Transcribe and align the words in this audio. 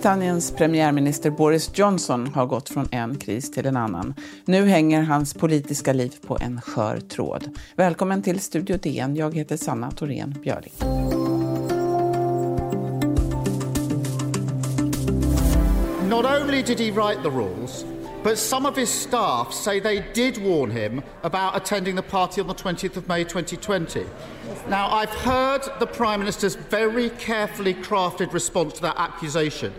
Storbritanniens 0.00 0.50
premiärminister 0.50 1.30
Boris 1.30 1.70
Johnson 1.74 2.26
har 2.26 2.46
gått 2.46 2.68
från 2.68 2.88
en 2.90 3.18
kris 3.18 3.50
till 3.50 3.66
en 3.66 3.76
annan. 3.76 4.14
Nu 4.44 4.66
hänger 4.66 5.02
hans 5.02 5.34
politiska 5.34 5.92
liv 5.92 6.14
på 6.26 6.38
en 6.40 6.60
skör 6.60 7.00
tråd. 7.00 7.58
Välkommen 7.76 8.22
till 8.22 8.40
Studio 8.40 8.76
DN. 8.76 9.16
Jag 9.16 9.34
heter 9.34 9.56
Sanna 9.56 9.90
Thorén 9.90 10.34
Björling. 10.42 10.72
Not 16.08 16.24
only 16.24 16.62
did 16.62 16.80
he 16.80 16.90
write 16.90 17.22
the 17.22 17.28
rules, 17.28 17.84
but 18.22 18.38
some 18.38 18.66
of 18.66 18.76
his 18.76 18.90
staff 18.90 19.52
say 19.52 19.80
they 19.80 20.00
did 20.12 20.38
warn 20.38 20.70
him 20.70 21.02
about 21.22 21.56
attending 21.56 21.94
the 21.94 22.02
party 22.02 22.40
on 22.40 22.46
the 22.46 22.54
20th 22.54 22.96
of 22.96 23.08
May 23.08 23.24
2020. 23.24 24.04
Now, 24.68 24.90
I've 24.90 25.10
heard 25.10 25.62
the 25.78 25.86
Prime 25.86 26.20
Minister's 26.20 26.54
very 26.54 27.10
carefully 27.10 27.74
crafted 27.74 28.32
response 28.32 28.74
to 28.74 28.82
that 28.82 28.98
accusation. 28.98 29.72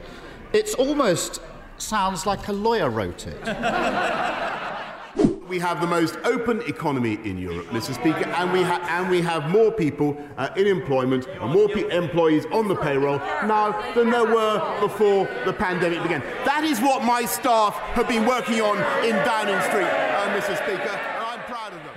It 0.53 0.73
almost 0.75 1.41
sounds 1.77 2.25
like 2.25 2.47
a 2.47 2.53
lawyer 2.53 2.89
wrote 2.89 3.27
it. 3.27 3.37
We 5.51 5.59
have 5.59 5.81
the 5.81 5.87
most 5.87 6.17
open 6.23 6.61
economy 6.61 7.19
in 7.25 7.37
Europe, 7.37 7.65
Mr. 7.71 7.93
Speaker, 7.93 8.23
and 8.23 8.53
we, 8.53 8.63
and 8.63 9.09
we 9.09 9.21
have 9.21 9.49
more 9.49 9.69
people 9.69 10.15
uh, 10.37 10.47
in 10.55 10.65
employment 10.65 11.27
and 11.27 11.51
more 11.51 11.69
employees 11.91 12.45
on 12.53 12.69
the 12.69 12.75
payroll 12.75 13.17
now 13.45 13.75
than 13.93 14.09
there 14.11 14.23
were 14.23 14.79
before 14.79 15.27
the 15.45 15.51
pandemic 15.51 16.01
began. 16.03 16.21
That 16.45 16.63
is 16.63 16.79
what 16.79 17.03
my 17.03 17.25
staff 17.25 17.75
have 17.97 18.07
been 18.07 18.25
working 18.25 18.61
on 18.61 18.77
in 19.03 19.13
Downing 19.25 19.61
Street, 19.63 19.91
uh, 19.91 20.39
Mr. 20.39 20.55
Speaker. 20.55 21.11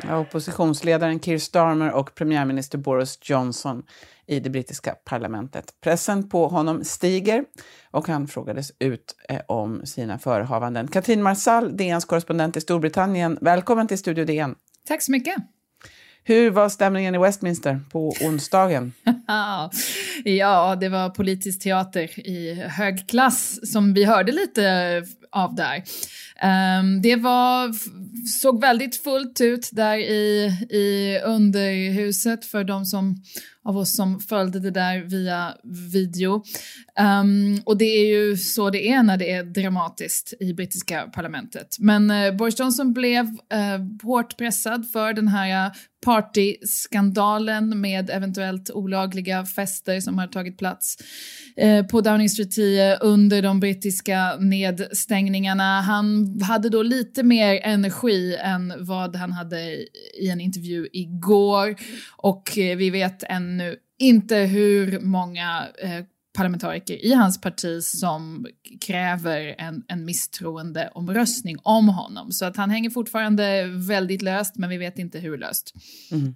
Oppositionsledaren 0.08 1.18
Keir 1.18 1.38
Starmer 1.38 1.92
och 1.92 2.14
premiärminister 2.14 2.78
Boris 2.78 3.18
Johnson 3.22 3.82
i 4.26 4.40
det 4.40 4.50
brittiska 4.50 4.94
parlamentet. 5.04 5.64
Pressen 5.80 6.28
på 6.28 6.48
honom 6.48 6.84
stiger 6.84 7.44
och 7.90 8.08
han 8.08 8.28
frågades 8.28 8.72
ut 8.78 9.16
eh, 9.28 9.40
om 9.48 9.86
sina 9.86 10.18
förehavanden. 10.18 10.88
Katrin 10.88 11.22
Marsall, 11.22 11.76
DNs 11.76 12.04
korrespondent 12.04 12.56
i 12.56 12.60
Storbritannien. 12.60 13.38
Välkommen 13.40 13.88
till 13.88 13.98
Studio 13.98 14.24
DN. 14.24 14.54
Tack 14.88 15.02
så 15.02 15.12
mycket. 15.12 15.36
Hur 16.26 16.50
var 16.50 16.68
stämningen 16.68 17.14
i 17.14 17.18
Westminster 17.18 17.80
på 17.92 18.14
onsdagen? 18.20 18.92
ja, 20.24 20.76
det 20.80 20.88
var 20.88 21.10
politisk 21.10 21.62
teater 21.62 22.20
i 22.28 22.54
hög 22.54 23.08
klass 23.08 23.72
som 23.72 23.94
vi 23.94 24.04
hörde 24.04 24.32
lite 24.32 25.02
av 25.30 25.54
där. 25.54 25.76
Um, 26.80 27.02
det 27.02 27.16
var, 27.16 27.72
såg 28.28 28.60
väldigt 28.60 28.96
fullt 28.96 29.40
ut 29.40 29.68
där 29.72 29.96
i, 29.96 30.50
i 30.70 31.18
underhuset 31.24 32.44
för 32.44 32.64
de 32.64 32.84
som, 32.84 33.22
av 33.64 33.76
oss 33.76 33.96
som 33.96 34.20
följde 34.20 34.60
det 34.60 34.70
där 34.70 35.00
via 35.00 35.54
video. 35.92 36.42
Um, 37.00 37.60
och 37.64 37.78
det 37.78 37.84
är 37.84 38.06
ju 38.06 38.36
så 38.36 38.70
det 38.70 38.88
är 38.88 39.02
när 39.02 39.16
det 39.16 39.30
är 39.30 39.44
dramatiskt 39.44 40.34
i 40.40 40.54
brittiska 40.54 41.02
parlamentet. 41.02 41.76
Men 41.78 42.10
uh, 42.10 42.36
Boris 42.36 42.60
Johnson 42.60 42.92
blev 42.92 43.24
uh, 43.24 44.02
hårt 44.02 44.36
pressad 44.36 44.90
för 44.92 45.12
den 45.12 45.28
här 45.28 45.66
eh, 45.66 45.72
partyskandalen 46.04 47.80
med 47.80 48.10
eventuellt 48.10 48.70
olagliga 48.70 49.44
fester 49.44 50.00
som 50.00 50.18
har 50.18 50.26
tagit 50.26 50.58
plats 50.58 50.96
uh, 51.62 51.86
på 51.86 52.00
Downing 52.00 52.28
Street 52.28 52.50
10 52.50 52.96
under 52.96 53.42
de 53.42 53.60
brittiska 53.60 54.36
nedstängningarna. 54.36 55.80
Han 55.80 56.40
hade 56.40 56.68
då 56.68 56.82
lite 56.82 57.22
mer 57.22 57.60
energi 57.62 58.36
än 58.40 58.72
vad 58.78 59.16
han 59.16 59.32
hade 59.32 59.60
i 60.20 60.28
en 60.30 60.40
intervju 60.40 60.88
igår 60.92 61.76
och 62.16 62.52
vi 62.56 62.90
vet 62.90 63.22
nu 63.56 63.76
inte 63.98 64.36
hur 64.36 65.00
många 65.00 65.66
eh, 65.78 66.04
parlamentariker 66.34 67.04
i 67.04 67.14
hans 67.14 67.40
parti 67.40 67.82
som 67.82 68.46
kräver 68.80 69.54
en, 69.58 69.82
en 69.88 70.04
misstroendeomröstning 70.04 71.56
om 71.62 71.88
honom. 71.88 72.32
Så 72.32 72.44
att 72.44 72.56
han 72.56 72.70
hänger 72.70 72.90
fortfarande 72.90 73.64
väldigt 73.88 74.22
löst, 74.22 74.56
men 74.56 74.70
vi 74.70 74.76
vet 74.76 74.98
inte 74.98 75.18
hur 75.18 75.38
löst. 75.38 75.74
Mm. 76.12 76.34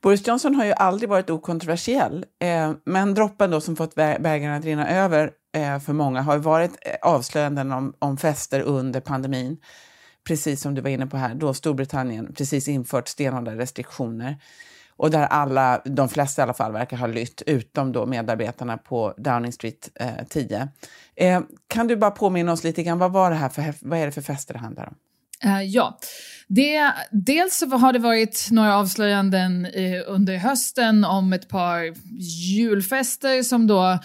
Boris 0.00 0.26
Johnson 0.26 0.54
har 0.54 0.64
ju 0.64 0.72
aldrig 0.72 1.08
varit 1.08 1.30
okontroversiell, 1.30 2.24
eh, 2.42 2.72
men 2.84 3.14
droppen 3.14 3.50
då 3.50 3.60
som 3.60 3.76
fått 3.76 3.94
bägaren 3.94 4.58
att 4.58 4.64
rinna 4.64 4.90
över 4.90 5.30
eh, 5.56 5.78
för 5.78 5.92
många 5.92 6.22
har 6.22 6.38
varit 6.38 6.70
eh, 6.70 7.10
avslöjanden 7.10 7.72
om, 7.72 7.94
om 7.98 8.16
fester 8.16 8.60
under 8.60 9.00
pandemin. 9.00 9.56
Precis 10.26 10.60
som 10.60 10.74
du 10.74 10.80
var 10.80 10.90
inne 10.90 11.06
på 11.06 11.16
här, 11.16 11.34
då 11.34 11.54
Storbritannien 11.54 12.34
precis 12.34 12.68
infört 12.68 13.08
stenhårda 13.08 13.56
restriktioner 13.56 14.36
och 15.00 15.10
där 15.10 15.26
alla, 15.26 15.82
de 15.84 16.08
flesta 16.08 16.42
i 16.42 16.44
alla 16.44 16.54
fall, 16.54 16.72
verkar 16.72 16.96
ha 16.96 17.06
lytt, 17.06 17.42
utom 17.46 17.92
då 17.92 18.06
medarbetarna 18.06 18.76
på 18.76 19.14
Downing 19.16 19.52
Street 19.52 19.90
eh, 19.94 20.26
10. 20.28 20.68
Eh, 21.16 21.40
kan 21.68 21.86
du 21.86 21.96
bara 21.96 22.10
påminna 22.10 22.52
oss 22.52 22.64
lite 22.64 22.82
grann, 22.82 22.98
vad, 22.98 23.12
var 23.12 23.30
det 23.30 23.36
här 23.36 23.48
för, 23.48 23.74
vad 23.80 23.98
är 23.98 24.06
det 24.06 24.12
för 24.12 24.22
fester 24.22 24.54
det 24.54 24.60
handlar 24.60 24.86
om? 24.86 24.94
Uh, 25.44 25.62
ja, 25.62 25.98
det, 26.48 26.92
dels 27.10 27.58
så 27.58 27.66
har 27.66 27.92
det 27.92 27.98
varit 27.98 28.48
några 28.50 28.76
avslöjanden 28.76 29.66
uh, 29.66 30.02
under 30.06 30.36
hösten 30.36 31.04
om 31.04 31.32
ett 31.32 31.48
par 31.48 31.94
julfester 32.52 33.42
som 33.42 33.66
då 33.66 33.98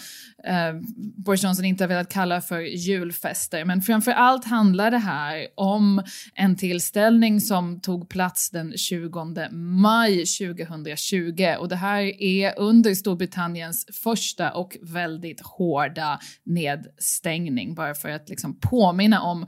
eh, 0.45 0.73
Boris 0.97 1.44
Johnson 1.44 1.66
inte 1.66 1.83
har 1.83 1.89
velat 1.89 2.09
kalla 2.09 2.41
för 2.41 2.59
julfester. 2.59 3.66
Men 3.66 3.81
framför 3.81 4.11
allt 4.11 4.45
handlar 4.45 4.91
det 4.91 4.97
här 4.97 5.47
om 5.56 6.03
en 6.35 6.56
tillställning 6.56 7.41
som 7.41 7.81
tog 7.81 8.09
plats 8.09 8.50
den 8.50 8.78
20 8.78 9.50
maj 9.51 10.17
2020 10.17 11.56
och 11.59 11.69
det 11.69 11.75
här 11.75 12.22
är 12.22 12.59
under 12.59 12.94
Storbritanniens 12.94 13.85
första 14.03 14.51
och 14.51 14.78
väldigt 14.81 15.41
hårda 15.41 16.19
nedstängning 16.44 17.75
bara 17.75 17.95
för 17.95 18.09
att 18.09 18.29
liksom 18.29 18.59
påminna 18.59 19.22
om 19.22 19.47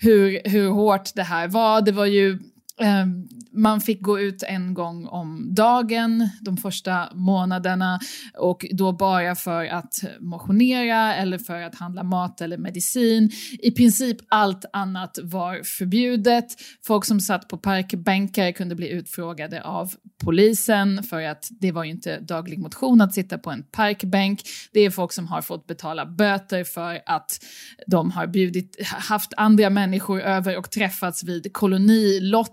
hur, 0.00 0.40
hur 0.44 0.68
hårt 0.68 1.14
det 1.14 1.22
här 1.22 1.48
var. 1.48 1.82
Det 1.82 1.92
var 1.92 2.06
ju 2.06 2.38
Ehm, 2.80 3.28
man 3.52 3.80
fick 3.80 4.02
gå 4.02 4.20
ut 4.20 4.42
en 4.42 4.74
gång 4.74 5.06
om 5.06 5.54
dagen 5.54 6.28
de 6.40 6.56
första 6.56 7.08
månaderna 7.14 8.00
och 8.38 8.66
då 8.72 8.92
bara 8.92 9.34
för 9.34 9.64
att 9.64 10.04
motionera 10.20 11.14
eller 11.14 11.38
för 11.38 11.62
att 11.62 11.74
handla 11.74 12.02
mat 12.02 12.40
eller 12.40 12.58
medicin. 12.58 13.30
I 13.58 13.70
princip 13.70 14.16
allt 14.28 14.64
annat 14.72 15.18
var 15.22 15.62
förbjudet. 15.64 16.46
Folk 16.86 17.04
som 17.04 17.20
satt 17.20 17.48
på 17.48 17.58
parkbänkar 17.58 18.52
kunde 18.52 18.74
bli 18.74 18.88
utfrågade 18.88 19.62
av 19.62 19.90
polisen 20.24 21.02
för 21.02 21.22
att 21.22 21.48
det 21.50 21.72
var 21.72 21.84
ju 21.84 21.90
inte 21.90 22.20
daglig 22.20 22.58
motion 22.58 23.00
att 23.00 23.14
sitta 23.14 23.38
på 23.38 23.50
en 23.50 23.62
parkbänk. 23.62 24.42
Det 24.72 24.80
är 24.80 24.90
folk 24.90 25.12
som 25.12 25.26
har 25.26 25.42
fått 25.42 25.66
betala 25.66 26.06
böter 26.06 26.64
för 26.64 27.00
att 27.06 27.44
de 27.86 28.10
har 28.10 28.26
bjudit, 28.26 28.76
haft 28.86 29.32
andra 29.36 29.70
människor 29.70 30.20
över 30.20 30.58
och 30.58 30.70
träffats 30.70 31.24
vid 31.24 31.52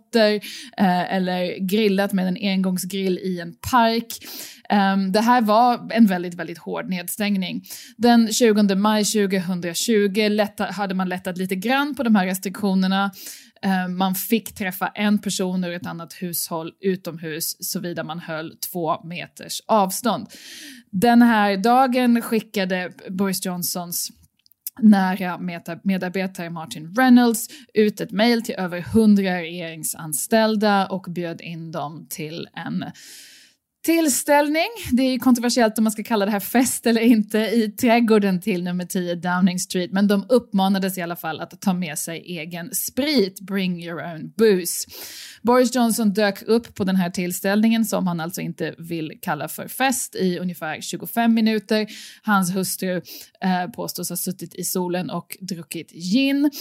kolonilotter 0.10 0.36
eh, 0.78 1.14
eller 1.16 1.60
grillat 1.60 2.14
med 2.14 2.28
en 2.28 2.38
engångsgrill 2.42 3.18
i 3.18 3.40
en 3.40 3.54
park. 3.72 4.06
Um, 4.94 5.12
det 5.12 5.22
här 5.22 5.42
var 5.42 5.92
en 5.92 6.06
väldigt, 6.06 6.34
väldigt 6.34 6.58
hård 6.58 6.90
nedstängning. 6.90 7.64
Den 7.98 8.34
20 8.34 8.76
maj 8.76 9.06
2020 9.06 10.28
lätta, 10.30 10.66
hade 10.66 10.96
man 10.96 11.10
lättat 11.10 11.38
lite 11.38 11.56
grann 11.56 11.96
på 11.96 12.04
de 12.04 12.16
här 12.16 12.26
restriktionerna. 12.26 13.12
Um, 13.86 13.98
man 13.98 14.16
fick 14.16 14.56
träffa 14.56 14.88
en 14.88 15.20
person 15.20 15.64
ur 15.64 15.74
ett 15.74 15.86
annat 15.86 16.14
hushåll 16.14 16.72
utomhus 16.82 17.56
såvida 17.60 18.04
man 18.04 18.20
höll 18.20 18.58
två 18.72 19.04
meters 19.04 19.62
avstånd. 19.68 20.28
Den 20.92 21.22
här 21.22 21.58
dagen 21.58 22.22
skickade 22.22 22.92
Boris 23.10 23.46
Johnsons 23.46 24.12
nära 24.82 25.38
medarbetare 25.84 26.50
Martin 26.50 26.96
Reynolds 26.96 27.48
ut 27.74 28.02
ett 28.02 28.12
mejl 28.12 28.44
till 28.44 28.56
över 28.56 28.78
100 28.78 29.24
regeringsanställda 29.24 30.88
och 30.88 31.06
bjöd 31.10 31.42
in 31.42 31.72
dem 31.72 32.08
till 32.10 32.48
en 32.54 32.86
tillställning. 33.82 34.68
Det 34.92 35.04
är 35.04 35.20
kontroversiellt 35.20 35.78
om 35.78 35.84
man 35.84 35.92
ska 35.92 36.04
kalla 36.04 36.26
det 36.26 36.32
här 36.32 36.40
fest 36.40 36.86
eller 36.86 37.02
inte 37.02 37.38
i 37.38 37.72
trädgården 37.80 38.42
till 38.42 38.64
nummer 38.64 38.86
10 38.86 39.16
Downing 39.16 39.60
Street, 39.60 39.92
men 39.92 40.08
de 40.08 40.26
uppmanades 40.30 40.98
i 40.98 41.02
alla 41.02 41.16
fall 41.16 41.40
att 41.40 41.62
ta 41.62 41.74
med 41.74 42.00
sig 42.00 42.20
egen 42.20 42.76
sprit, 42.76 43.42
bring 43.42 43.84
your 43.84 44.04
own 44.04 44.34
booze. 44.38 44.88
Boris 45.42 45.76
Johnson 45.76 46.14
dök 46.14 46.42
upp 46.42 46.76
på 46.76 46.84
den 46.84 46.96
här 46.96 47.10
tillställningen 47.10 47.86
som 47.86 48.08
han 48.08 48.20
alltså 48.20 48.42
inte 48.42 48.76
vill 48.78 49.14
kalla 49.22 49.48
för 49.48 49.68
fest 49.68 50.16
i 50.16 50.40
ungefär 50.40 50.82
25 50.82 51.34
minuter. 51.34 51.88
Hans 52.24 52.56
hustru 52.56 53.02
eh, 53.42 53.72
påstås 53.76 54.10
ha 54.10 54.18
suttit 54.18 54.56
i 54.56 54.64
solen 54.64 55.10
och 55.10 55.38
druckit 55.42 55.92
gin. 55.92 56.52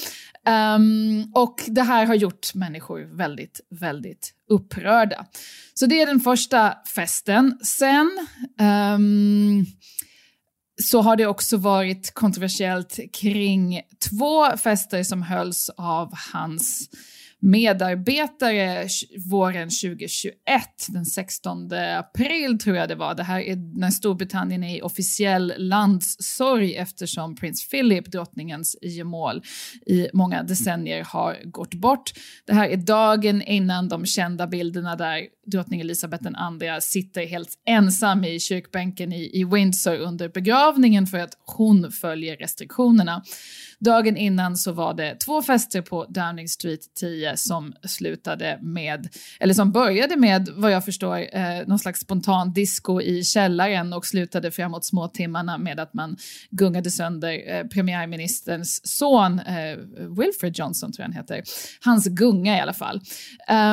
Um, 0.77 1.33
och 1.35 1.63
det 1.67 1.83
här 1.83 2.07
har 2.07 2.15
gjort 2.15 2.55
människor 2.55 3.17
väldigt, 3.17 3.61
väldigt 3.71 4.35
upprörda. 4.49 5.27
Så 5.75 5.87
det 5.87 6.03
är 6.03 6.07
den 6.07 6.21
första 6.21 6.75
festen. 6.95 7.59
Sen 7.63 8.11
um, 8.95 9.67
så 10.83 11.01
har 11.01 11.17
det 11.17 11.27
också 11.27 11.57
varit 11.57 12.15
kontroversiellt 12.15 12.99
kring 13.13 13.81
två 14.11 14.57
fester 14.57 15.03
som 15.03 15.23
hölls 15.23 15.71
av 15.77 16.15
hans 16.33 16.91
medarbetare 17.41 18.89
våren 19.31 19.69
2021, 19.69 20.35
den 20.89 21.05
16 21.05 21.73
april 21.73 22.59
tror 22.59 22.77
jag 22.77 22.89
det 22.89 22.95
var. 22.95 23.15
Det 23.15 23.23
här 23.23 23.41
är 23.41 23.57
när 23.79 23.91
Storbritannien 23.91 24.65
är 24.65 24.77
i 24.77 24.83
officiell 24.83 25.55
landssorg 25.57 26.77
eftersom 26.77 27.37
prins 27.37 27.69
Philip, 27.71 28.13
drottningens 28.13 28.77
gemål, 28.83 29.43
i 29.87 30.09
många 30.13 30.43
decennier 30.43 31.05
har 31.05 31.37
gått 31.45 31.75
bort. 31.75 32.13
Det 32.47 32.55
här 32.55 32.69
är 32.69 32.77
dagen 32.77 33.43
innan 33.43 33.89
de 33.89 34.07
kända 34.07 34.47
bilderna 34.47 34.97
där 34.97 35.27
drottning 35.47 35.81
Elizabeth 35.81 36.25
II 36.27 36.81
sitter 36.81 37.27
helt 37.27 37.49
ensam 37.67 38.25
i 38.25 38.41
kyrkbänken 38.41 39.13
i, 39.13 39.41
i 39.41 39.45
Windsor 39.45 39.97
under 39.97 40.29
begravningen 40.29 41.07
för 41.07 41.19
att 41.19 41.35
hon 41.57 41.93
följer 41.93 42.37
restriktionerna. 42.37 43.23
Dagen 43.79 44.17
innan 44.17 44.57
så 44.57 44.73
var 44.73 44.95
det 44.95 45.15
två 45.15 45.43
fester 45.43 45.83
på 45.83 46.05
Downing 46.05 46.49
Street 46.49 46.81
10 47.01 47.28
som 47.37 47.75
slutade 47.83 48.59
med, 48.63 49.09
eller 49.41 49.55
som 49.55 49.73
började 49.73 50.17
med 50.17 50.49
vad 50.53 50.73
jag 50.73 50.85
förstår, 50.85 51.37
eh, 51.37 51.67
någon 51.67 51.79
slags 51.79 52.01
spontan 52.01 52.53
disco 52.53 53.01
i 53.01 53.25
källaren 53.25 53.93
och 53.93 54.07
slutade 54.07 54.51
framåt 54.51 54.85
småtimmarna 54.85 55.59
med 55.59 55.81
att 55.81 55.95
man 55.95 56.17
gungade 56.51 56.91
sönder 56.91 57.55
eh, 57.55 57.65
premiärministerns 57.67 58.99
son, 58.99 59.39
eh, 59.39 59.79
Wilfred 60.19 60.59
Johnson 60.59 60.93
tror 60.93 61.03
jag 61.03 61.09
han 61.09 61.17
heter, 61.17 61.43
hans 61.85 62.07
gunga 62.07 62.57
i 62.57 62.61
alla 62.61 62.75
fall. 62.75 63.01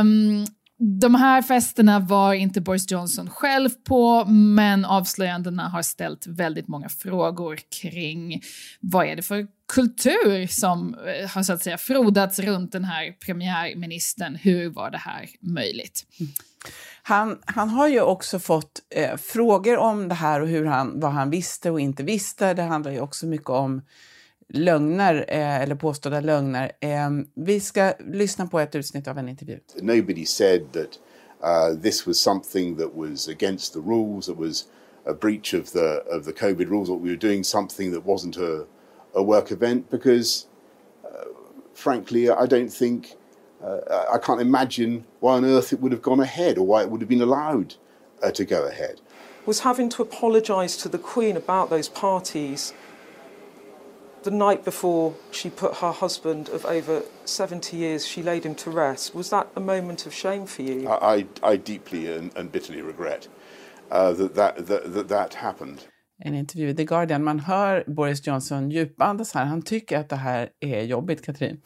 Um, 0.01 0.45
de 0.77 1.15
här 1.15 1.41
festerna 1.41 1.99
var 1.99 2.33
inte 2.33 2.61
Boris 2.61 2.91
Johnson 2.91 3.29
själv 3.29 3.69
på, 3.69 4.25
men 4.25 4.85
avslöjandena 4.85 5.69
har 5.69 5.81
ställt 5.81 6.27
väldigt 6.27 6.67
många 6.67 6.89
frågor 6.89 7.59
kring 7.81 8.41
vad 8.79 9.05
är 9.05 9.15
det 9.15 9.21
för 9.21 9.47
kultur 9.73 10.47
som 10.47 10.95
eh, 10.95 11.29
har 11.29 11.43
så 11.43 11.53
att 11.53 11.63
säga 11.63 11.77
frodats 11.77 12.39
runt 12.39 12.71
den 12.71 12.83
här 12.83 13.11
premiärministern. 13.25 14.35
Hur 14.35 14.69
var 14.69 14.91
det 14.91 14.97
här 14.97 15.29
möjligt? 15.41 16.05
Han, 17.03 17.39
han 17.45 17.69
har 17.69 17.87
ju 17.87 18.01
också 18.01 18.39
fått 18.39 18.81
eh, 18.89 19.17
frågor 19.17 19.77
om 19.77 20.07
det 20.07 20.15
här 20.15 20.41
och 20.41 20.47
hur 20.47 20.65
han, 20.65 20.99
vad 20.99 21.11
han 21.11 21.29
visste 21.29 21.71
och 21.71 21.79
inte 21.79 22.03
visste. 22.03 22.53
Det 22.53 22.63
handlar 22.63 22.91
ju 22.91 22.99
också 22.99 23.25
mycket 23.25 23.49
om 23.49 23.81
lögner 24.53 25.25
eh, 25.27 25.61
eller 25.61 25.75
påstådda 25.75 26.21
lögner. 26.21 26.71
Eh, 26.79 27.09
vi 27.33 27.59
ska 27.59 27.93
lyssna 27.99 28.47
på 28.47 28.59
ett 28.59 28.75
utsnitt 28.75 29.07
av 29.07 29.17
en 29.17 29.29
intervju. 29.29 29.59
Nobody 29.81 30.25
said 30.25 30.61
that 30.71 30.99
uh, 31.43 31.81
this 31.81 32.07
was 32.07 32.19
something 32.19 32.77
that 32.77 32.95
was 32.95 33.27
against 33.27 33.73
the 33.73 33.79
rules, 33.79 34.29
it 34.29 34.37
was 34.37 34.65
a 35.05 35.13
breach 35.13 35.53
of 35.53 35.71
the 35.71 36.03
of 36.17 36.25
the 36.25 36.31
COVID 36.31 36.69
rules, 36.69 36.89
or 36.89 36.97
we 36.97 37.09
were 37.09 37.27
doing 37.27 37.43
something 37.43 37.91
that 37.93 38.05
wasn't 38.05 38.37
a, 38.37 38.65
a 39.13 39.23
work 39.23 39.51
event 39.51 39.89
because, 39.89 40.47
uh, 41.03 41.25
frankly, 41.73 42.29
I 42.29 42.45
don't 42.45 42.73
think. 42.73 43.15
Uh, 43.63 44.13
I 44.13 44.17
can't 44.19 44.41
imagine 44.41 45.05
why 45.21 45.37
on 45.37 45.45
earth 45.45 45.73
it 45.73 45.79
would 45.79 45.91
have 45.91 46.01
gone 46.01 46.19
ahead 46.19 46.57
or 46.57 46.67
why 46.67 46.83
it 46.83 46.91
would 46.91 47.01
have 47.01 47.09
been 47.09 47.21
allowed 47.21 47.75
uh, 48.21 48.29
to 48.31 48.45
go 48.45 48.67
ahead. 48.67 49.01
Was 49.45 49.61
having 49.61 49.89
to 49.89 50.03
apologise 50.03 50.77
to 50.77 50.89
the 50.89 50.99
Queen 50.99 51.37
about 51.37 51.69
those 51.69 51.89
parties 51.89 52.73
the 54.25 54.31
night 54.31 54.65
before 54.65 55.13
she 55.31 55.49
put 55.49 55.75
her 55.75 55.91
husband 55.91 56.49
of 56.49 56.65
over 56.65 57.01
70 57.25 57.77
years, 57.77 58.05
she 58.05 58.23
laid 58.23 58.43
him 58.43 58.55
to 58.55 58.71
rest. 58.71 59.15
Was 59.15 59.29
that 59.29 59.47
a 59.55 59.59
moment 59.59 60.07
of 60.07 60.13
shame 60.13 60.45
for 60.47 60.63
you? 60.63 60.89
I, 60.89 61.25
I 61.43 61.57
deeply 61.57 62.17
and, 62.17 62.31
and 62.37 62.51
bitterly 62.51 62.81
regret 62.81 63.27
uh, 63.91 64.11
that, 64.13 64.35
that, 64.35 64.67
that, 64.67 64.93
that 64.93 65.07
that 65.07 65.33
happened. 65.33 65.79
En 66.19 66.35
intervju 66.35 66.69
i 66.69 66.75
The 66.75 66.85
Guardian. 66.85 67.23
Man 67.23 67.39
hör 67.39 67.83
Boris 67.87 68.27
Johnson 68.27 68.71
djupandas 68.71 69.33
här. 69.33 69.45
Han 69.45 69.61
tycker 69.61 69.97
att 69.97 70.09
det 70.09 70.15
här 70.15 70.49
är 70.59 70.83
jobbigt, 70.83 71.25
Katrin. 71.25 71.61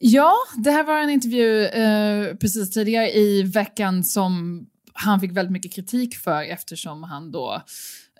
Ja, 0.00 0.34
det 0.56 0.70
här 0.70 0.84
var 0.84 0.98
en 0.98 1.10
intervju 1.10 1.64
eh, 1.64 2.36
precis 2.36 2.70
tidigare 2.70 3.10
i 3.10 3.42
veckan 3.42 4.04
som 4.04 4.66
han 4.92 5.20
fick 5.20 5.36
väldigt 5.36 5.52
mycket 5.52 5.72
kritik 5.72 6.16
för 6.16 6.42
eftersom 6.42 7.02
han 7.02 7.32
då 7.32 7.62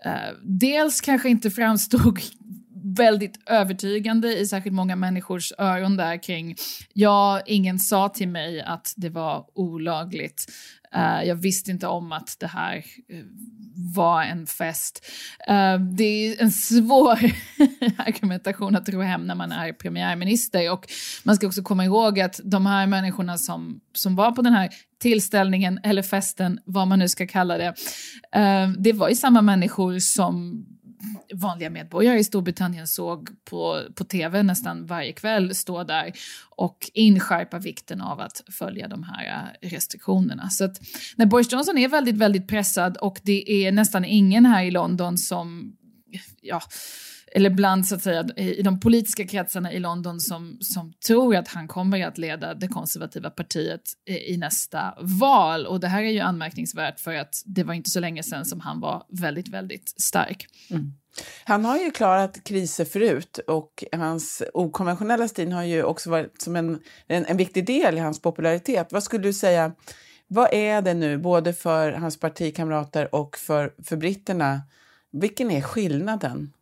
eh, 0.05 0.13
dels 0.43 1.01
kanske 1.01 1.29
inte 1.29 1.51
framstod 1.51 2.21
väldigt 2.85 3.41
övertygande 3.47 4.39
i 4.39 4.47
särskilt 4.47 4.75
många 4.75 4.97
människors 4.97 5.53
öron 5.59 5.97
där 5.97 6.23
kring 6.23 6.57
ja, 6.93 7.41
ingen 7.47 7.79
sa 7.79 8.09
till 8.09 8.29
mig 8.29 8.63
att 8.63 8.95
det 8.97 9.09
var 9.09 9.47
olagligt. 9.55 10.47
Uh, 10.97 11.25
jag 11.25 11.35
visste 11.35 11.71
inte 11.71 11.87
om 11.87 12.13
att 12.13 12.37
det 12.41 12.47
här 12.47 12.77
uh, 12.77 13.25
var 13.95 14.23
en 14.23 14.47
fest. 14.47 15.07
Uh, 15.51 15.81
det 15.81 16.05
är 16.05 16.43
en 16.43 16.51
svår 16.51 17.19
argumentation 17.97 18.77
att 18.77 18.89
ro 18.89 19.01
hem 19.01 19.27
när 19.27 19.35
man 19.35 19.53
är 19.53 19.73
premiärminister 19.73 20.73
och 20.73 20.89
man 21.23 21.37
ska 21.37 21.47
också 21.47 21.63
komma 21.63 21.85
ihåg 21.85 22.21
att 22.21 22.41
de 22.45 22.67
här 22.67 22.87
människorna 22.87 23.39
som, 23.39 23.81
som 23.95 24.17
var 24.17 24.33
på 24.33 24.43
den 24.43 24.53
här 24.53 24.71
tillställningen 25.01 25.81
eller 25.83 26.03
festen, 26.03 26.61
vad 26.65 26.89
man 26.89 26.99
nu 26.99 27.09
ska 27.09 27.27
kalla 27.27 27.59
det, 27.59 27.75
det 28.79 28.93
var 28.93 29.09
ju 29.09 29.15
samma 29.15 29.43
människor 29.43 29.99
som 29.99 30.65
vanliga 31.35 31.71
medborgare 31.71 32.19
i 32.19 32.25
Storbritannien 32.25 32.87
såg 32.87 33.29
på, 33.45 33.83
på 33.95 34.05
tv 34.05 34.43
nästan 34.43 34.87
varje 34.87 35.13
kväll 35.13 35.55
stå 35.55 35.85
där 35.85 36.13
och 36.51 36.91
inskärpa 36.95 37.59
vikten 37.59 38.01
av 38.01 38.21
att 38.21 38.43
följa 38.51 38.89
de 38.89 39.03
här 39.03 39.53
eh, 39.63 39.69
restriktionerna. 39.69 40.51
Så 40.51 40.65
att 40.65 40.81
när 41.17 41.27
Boris 41.27 41.53
Johnson 41.53 41.79
är 41.79 41.89
väldigt, 41.89 42.17
väldigt 42.17 42.49
pressad 42.49 42.97
och 42.97 43.21
det 43.23 43.67
är 43.67 43.73
nästan 43.73 44.05
ingen 44.05 44.47
här 44.47 44.65
i 44.65 44.71
London 44.71 45.19
som 45.19 45.77
ja, 46.41 46.61
eller 47.35 47.51
bland 47.51 47.87
så 47.87 47.95
att 47.95 48.03
säga, 48.03 48.25
i 48.37 48.63
de 48.63 48.81
politiska 48.81 49.27
kretsarna 49.27 49.73
i 49.73 49.79
London 49.79 50.21
som, 50.21 50.59
som 50.61 50.93
tror 51.07 51.37
att 51.37 51.49
han 51.49 51.69
kommer 51.69 52.07
att 52.07 52.19
leda 52.19 52.55
det 52.55 52.69
konservativa 52.69 53.31
partiet 53.31 53.83
i 54.29 54.37
nästa 54.37 54.95
val. 55.01 55.67
Och 55.67 55.81
det 55.81 55.89
här 55.89 56.03
är 56.03 56.11
ju 56.11 56.21
anmärkningsvärt 56.21 57.01
för 57.01 57.15
att 57.15 57.43
det 57.45 57.65
var 57.65 57.75
inte 57.75 57.91
så 57.91 58.01
länge 58.01 58.23
sedan 58.23 58.45
som 58.45 58.61
han 58.61 58.81
var 58.81 59.07
väldigt, 59.09 59.49
väldigt 59.49 59.95
stark. 60.01 60.47
Mm. 60.71 60.93
Han 61.45 61.65
har 61.65 61.79
ju 61.79 61.91
klarat 61.91 62.45
kriser 62.45 62.85
förut 62.85 63.39
och 63.47 63.85
hans 63.93 64.43
okonventionella 64.55 65.29
stil 65.29 65.53
har 65.53 65.65
ju 65.65 65.83
också 65.83 66.11
varit 66.11 66.43
som 66.43 66.57
en, 66.57 66.81
en, 67.07 67.27
en 67.27 67.37
viktig 67.37 67.67
del 67.67 67.97
i 67.97 68.01
hans 68.01 68.23
popularitet. 68.23 68.93
Vad 68.93 69.03
skulle 69.03 69.23
du 69.23 69.33
säga, 69.33 69.73
vad 70.29 70.55
är 70.55 70.83
det 70.83 70.95
nu, 70.95 71.19
både 71.19 71.53
för 71.53 71.93
hans 71.93 72.21
partikamrater 72.21 73.15
och 73.15 73.37
för, 73.37 73.75
för 73.85 73.97
britterna, 73.97 74.61
vilken 75.13 75.51
är 75.51 75.61
skillnaden? 75.61 76.53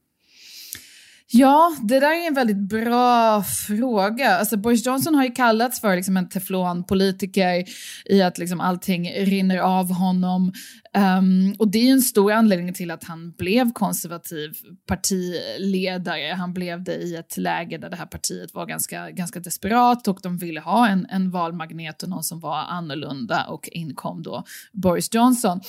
Ja, 1.32 1.76
det 1.82 2.00
där 2.00 2.22
är 2.22 2.26
en 2.26 2.34
väldigt 2.34 2.68
bra 2.68 3.42
fråga. 3.42 4.38
Alltså 4.38 4.56
Boris 4.56 4.86
Johnson 4.86 5.14
har 5.14 5.24
ju 5.24 5.30
kallats 5.30 5.80
för 5.80 5.96
liksom 5.96 6.16
en 6.16 6.28
teflonpolitiker 6.28 7.64
i 8.04 8.22
att 8.22 8.38
liksom 8.38 8.60
allting 8.60 9.10
rinner 9.10 9.58
av 9.58 9.92
honom. 9.92 10.52
Um, 10.96 11.54
och 11.58 11.68
det 11.68 11.88
är 11.88 11.92
en 11.92 12.02
stor 12.02 12.32
anledning 12.32 12.74
till 12.74 12.90
att 12.90 13.04
han 13.04 13.32
blev 13.32 13.72
konservativ 13.72 14.52
partiledare. 14.86 16.34
Han 16.34 16.52
blev 16.52 16.84
det 16.84 16.94
i 16.94 17.16
ett 17.16 17.36
läge 17.36 17.78
där 17.78 17.90
det 17.90 17.96
här 17.96 18.06
partiet 18.06 18.54
var 18.54 18.66
ganska, 18.66 19.10
ganska 19.10 19.40
desperat 19.40 20.08
och 20.08 20.18
de 20.22 20.38
ville 20.38 20.60
ha 20.60 20.88
en, 20.88 21.06
en 21.10 21.30
valmagnet 21.30 22.02
och 22.02 22.08
någon 22.08 22.24
som 22.24 22.40
var 22.40 22.56
annorlunda 22.56 23.44
och 23.44 23.68
inkom 23.72 24.22
då 24.22 24.44
Boris 24.72 25.14
Johnson. 25.14 25.60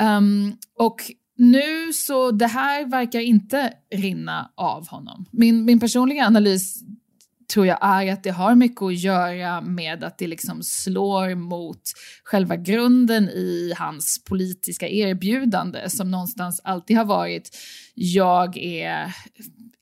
Um, 0.00 0.56
och 0.78 1.02
nu 1.40 1.92
så 1.92 2.30
det 2.30 2.46
här 2.46 2.84
verkar 2.86 3.20
inte 3.20 3.72
rinna 3.94 4.50
av 4.54 4.88
honom. 4.88 5.26
Min, 5.30 5.64
min 5.64 5.80
personliga 5.80 6.26
analys 6.26 6.82
tror 7.52 7.66
jag 7.66 7.78
är 7.82 8.12
att 8.12 8.22
det 8.22 8.30
har 8.30 8.54
mycket 8.54 8.82
att 8.82 8.98
göra 8.98 9.60
med 9.60 10.04
att 10.04 10.18
det 10.18 10.26
liksom 10.26 10.62
slår 10.62 11.34
mot 11.34 11.82
själva 12.24 12.56
grunden 12.56 13.28
i 13.28 13.72
hans 13.76 14.24
politiska 14.24 14.88
erbjudande 14.88 15.90
som 15.90 16.10
någonstans 16.10 16.60
alltid 16.64 16.96
har 16.96 17.04
varit 17.04 17.56
jag 17.94 18.56
är 18.56 19.14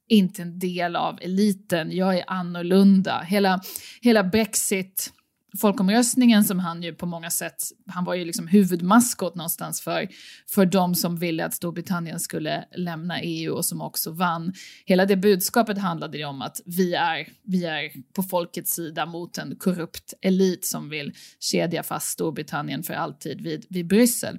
inte 0.09 0.43
en 0.43 0.59
del 0.59 0.97
av 0.97 1.19
eliten, 1.21 1.93
jag 1.93 2.19
är 2.19 2.25
annorlunda. 2.27 3.21
Hela, 3.21 3.61
hela 4.01 4.25
Brexit 4.25 5.13
folkomröstningen 5.61 6.45
som 6.45 6.59
han 6.59 6.83
ju 6.83 6.95
på 6.95 7.07
många 7.07 7.31
sätt, 7.31 7.63
han 7.87 8.05
var 8.05 8.15
ju 8.15 8.25
liksom 8.25 8.47
huvudmaskot 8.47 9.35
någonstans 9.35 9.81
för, 9.81 10.09
för 10.51 10.67
de 10.67 10.95
som 10.95 11.17
ville 11.17 11.45
att 11.45 11.55
Storbritannien 11.55 12.21
skulle 12.21 12.65
lämna 12.75 13.21
EU 13.21 13.55
och 13.55 13.65
som 13.65 13.83
också 13.83 14.11
vann. 14.11 14.53
Hela 14.85 15.07
det 15.07 15.17
budskapet 15.17 15.79
handlade 15.79 16.19
ju 16.19 16.25
om 16.25 16.43
att 16.43 16.61
vi 16.65 16.95
är, 16.95 17.29
vi 17.43 17.65
är 17.65 18.13
på 18.13 18.23
folkets 18.23 18.73
sida 18.73 19.07
mot 19.07 19.39
en 19.39 19.57
korrupt 19.57 20.15
elit 20.21 20.67
som 20.67 20.89
vill 20.89 21.13
kedja 21.41 21.83
fast 21.83 22.11
Storbritannien 22.11 22.83
för 22.83 22.95
alltid 22.95 23.41
vid, 23.41 23.67
vid 23.69 23.87
Bryssel. 23.87 24.39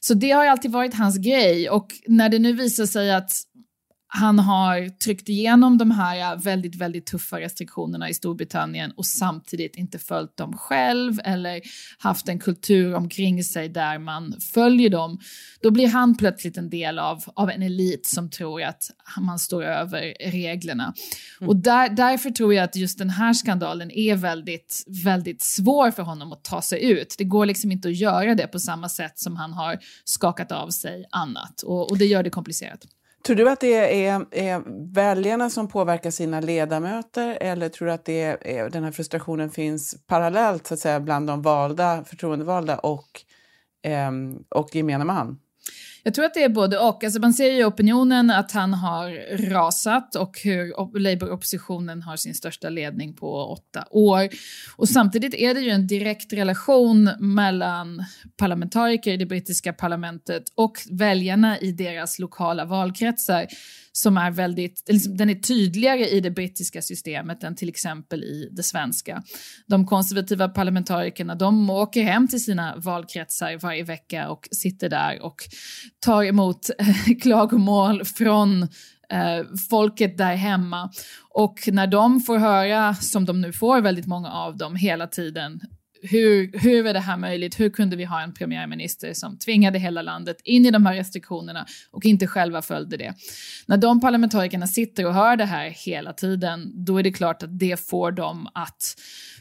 Så 0.00 0.14
det 0.14 0.30
har 0.30 0.44
ju 0.44 0.50
alltid 0.50 0.72
varit 0.72 0.94
hans 0.94 1.18
grej 1.18 1.70
och 1.70 1.92
när 2.06 2.28
det 2.28 2.38
nu 2.38 2.52
visar 2.52 2.86
sig 2.86 3.14
att 3.14 3.32
han 4.16 4.38
har 4.38 4.88
tryckt 4.88 5.28
igenom 5.28 5.78
de 5.78 5.90
här 5.90 6.36
väldigt, 6.36 6.76
väldigt 6.76 7.06
tuffa 7.06 7.40
restriktionerna 7.40 8.08
i 8.08 8.14
Storbritannien 8.14 8.92
och 8.96 9.06
samtidigt 9.06 9.76
inte 9.76 9.98
följt 9.98 10.36
dem 10.36 10.56
själv 10.56 11.20
eller 11.24 11.60
haft 11.98 12.28
en 12.28 12.38
kultur 12.38 12.94
omkring 12.94 13.44
sig 13.44 13.68
där 13.68 13.98
man 13.98 14.34
följer 14.40 14.90
dem, 14.90 15.18
då 15.62 15.70
blir 15.70 15.88
han 15.88 16.16
plötsligt 16.16 16.56
en 16.56 16.70
del 16.70 16.98
av, 16.98 17.22
av 17.34 17.50
en 17.50 17.62
elit 17.62 18.06
som 18.06 18.30
tror 18.30 18.62
att 18.62 18.90
man 19.20 19.38
står 19.38 19.64
över 19.64 20.14
reglerna. 20.30 20.94
Mm. 21.40 21.48
Och 21.48 21.56
där, 21.56 21.88
därför 21.88 22.30
tror 22.30 22.54
jag 22.54 22.64
att 22.64 22.76
just 22.76 22.98
den 22.98 23.10
här 23.10 23.32
skandalen 23.32 23.90
är 23.90 24.16
väldigt, 24.16 24.84
väldigt 25.04 25.42
svår 25.42 25.90
för 25.90 26.02
honom 26.02 26.32
att 26.32 26.44
ta 26.44 26.62
sig 26.62 26.84
ut. 26.84 27.14
Det 27.18 27.24
går 27.24 27.46
liksom 27.46 27.72
inte 27.72 27.88
att 27.88 27.96
göra 27.96 28.34
det 28.34 28.46
på 28.46 28.58
samma 28.58 28.88
sätt 28.88 29.18
som 29.18 29.36
han 29.36 29.52
har 29.52 29.78
skakat 30.04 30.52
av 30.52 30.70
sig 30.70 31.04
annat 31.10 31.62
och, 31.62 31.90
och 31.90 31.98
det 31.98 32.06
gör 32.06 32.22
det 32.22 32.30
komplicerat. 32.30 32.86
Tror 33.26 33.36
du 33.36 33.50
att 33.50 33.60
det 33.60 34.06
är, 34.06 34.26
är 34.30 34.62
väljarna 34.94 35.50
som 35.50 35.68
påverkar 35.68 36.10
sina 36.10 36.40
ledamöter 36.40 37.38
eller 37.40 37.68
tror 37.68 37.86
du 37.86 37.92
att 37.92 38.04
det 38.04 38.22
är, 38.22 38.70
den 38.70 38.84
här 38.84 38.92
frustrationen 38.92 39.50
finns 39.50 40.06
parallellt 40.06 40.66
så 40.66 40.74
att 40.74 40.80
säga, 40.80 41.00
bland 41.00 41.26
de 41.26 41.42
valda, 41.42 42.04
förtroendevalda 42.04 42.78
och, 42.78 43.22
eh, 43.82 44.10
och 44.50 44.74
gemene 44.74 45.04
man? 45.04 45.38
Jag 46.06 46.14
tror 46.14 46.24
att 46.24 46.34
det 46.34 46.44
är 46.44 46.48
både 46.48 46.78
och. 46.78 47.04
Alltså 47.04 47.20
man 47.20 47.32
ser 47.32 47.52
ju 47.52 47.58
i 47.58 47.64
opinionen 47.64 48.30
att 48.30 48.52
han 48.52 48.74
har 48.74 49.36
rasat 49.50 50.14
och 50.14 50.40
hur 50.44 50.98
Labour-oppositionen 50.98 52.02
har 52.02 52.16
sin 52.16 52.34
största 52.34 52.68
ledning 52.68 53.14
på 53.14 53.44
åtta 53.44 53.84
år. 53.90 54.28
Och 54.76 54.88
samtidigt 54.88 55.34
är 55.34 55.54
det 55.54 55.60
ju 55.60 55.70
en 55.70 55.86
direkt 55.86 56.32
relation 56.32 57.10
mellan 57.18 58.04
parlamentariker 58.36 59.12
i 59.12 59.16
det 59.16 59.26
brittiska 59.26 59.72
parlamentet 59.72 60.42
och 60.54 60.78
väljarna 60.90 61.58
i 61.58 61.72
deras 61.72 62.18
lokala 62.18 62.64
valkretsar 62.64 63.46
som 63.96 64.16
är 64.16 64.30
väldigt, 64.30 64.82
liksom, 64.88 65.16
den 65.16 65.30
är 65.30 65.34
tydligare 65.34 66.08
i 66.08 66.20
det 66.20 66.30
brittiska 66.30 66.82
systemet 66.82 67.44
än 67.44 67.56
till 67.56 67.68
exempel 67.68 68.24
i 68.24 68.48
det 68.52 68.62
svenska. 68.62 69.22
De 69.66 69.86
konservativa 69.86 70.48
parlamentarikerna 70.48 71.34
de 71.34 71.70
åker 71.70 72.02
hem 72.02 72.28
till 72.28 72.44
sina 72.44 72.76
valkretsar 72.76 73.58
varje 73.58 73.82
vecka 73.82 74.28
och 74.28 74.48
sitter 74.50 74.88
där 74.88 75.22
och 75.22 75.36
tar 76.00 76.24
emot 76.24 76.70
eh, 76.78 77.16
klagomål 77.22 78.04
från 78.04 78.62
eh, 79.10 79.44
folket 79.70 80.18
där 80.18 80.34
hemma. 80.34 80.90
Och 81.30 81.60
när 81.66 81.86
de 81.86 82.20
får 82.20 82.38
höra, 82.38 82.94
som 82.94 83.24
de 83.24 83.40
nu 83.40 83.52
får 83.52 83.80
väldigt 83.80 84.06
många 84.06 84.30
av 84.30 84.56
dem 84.56 84.76
hela 84.76 85.06
tiden, 85.06 85.60
hur, 86.10 86.58
hur 86.58 86.86
är 86.86 86.94
det 86.94 87.00
här 87.00 87.16
möjligt? 87.16 87.60
Hur 87.60 87.70
kunde 87.70 87.96
vi 87.96 88.04
ha 88.04 88.22
en 88.22 88.34
premiärminister 88.34 89.14
som 89.14 89.38
tvingade 89.38 89.78
hela 89.78 90.02
landet 90.02 90.36
in 90.44 90.66
i 90.66 90.70
de 90.70 90.86
här 90.86 90.94
restriktionerna 90.94 91.66
och 91.90 92.04
inte 92.04 92.26
själva 92.26 92.62
följde 92.62 92.96
det? 92.96 93.14
När 93.66 93.76
de 93.76 94.00
parlamentarikerna 94.00 94.66
sitter 94.66 95.06
och 95.06 95.14
hör 95.14 95.36
det 95.36 95.44
här 95.44 95.68
hela 95.68 96.12
tiden, 96.12 96.84
då 96.84 96.98
är 96.98 97.02
det 97.02 97.12
klart 97.12 97.42
att 97.42 97.58
det 97.58 97.80
får 97.88 98.12
dem 98.12 98.48
att 98.54 98.96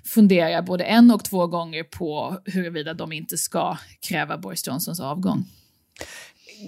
fundera 0.05 0.61
både 0.61 0.83
en 0.83 1.11
och 1.11 1.23
två 1.23 1.47
gånger 1.47 1.83
på 1.83 2.41
huruvida 2.45 2.93
de 2.93 3.11
inte 3.11 3.37
ska 3.37 3.77
kräva 4.07 4.37
Boris 4.37 4.67
Johnsons 4.67 4.99
avgång. 4.99 5.45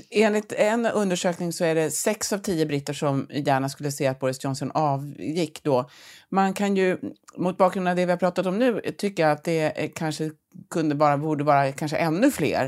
Enligt 0.10 0.51
en 0.51 0.86
undersökning 0.86 1.54
så 1.54 1.63
är 1.63 1.75
det 1.75 1.92
sex 1.92 2.34
av 2.34 2.38
tio 2.38 2.65
britter 2.65 2.94
som 2.94 3.27
gärna 3.30 3.70
skulle 3.70 3.92
se 3.92 4.08
att 4.08 4.20
Boris 4.20 4.44
Johnson 4.44 4.72
avgick 4.74 5.63
då. 5.63 5.89
Man 6.30 6.54
kan 6.54 6.75
ju, 6.75 6.98
mot 7.38 7.58
bakgrund 7.58 7.88
av 7.88 7.96
det 7.96 8.06
vi 8.06 8.12
har 8.12 8.18
pratat 8.18 8.46
om 8.46 8.60
nu, 8.60 8.82
tycka 8.98 9.32
att 9.32 9.44
det 9.44 9.92
kanske 9.96 10.32
kunde 10.70 10.96
bara, 10.96 11.18
borde 11.18 11.44
vara 11.44 11.72
kanske 11.72 11.98
ännu 11.98 12.32
fler. 12.32 12.65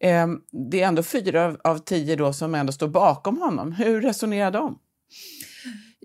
Eh, 0.00 0.26
det 0.70 0.82
är 0.82 0.88
ändå 0.88 1.02
fyra 1.02 1.56
av 1.64 1.78
tio 1.78 2.16
då 2.16 2.32
som 2.32 2.54
ändå 2.54 2.72
står 2.72 2.88
bakom 2.88 3.38
honom. 3.38 3.72
Hur 3.72 4.00
resonerar 4.00 4.50
de? 4.50 4.78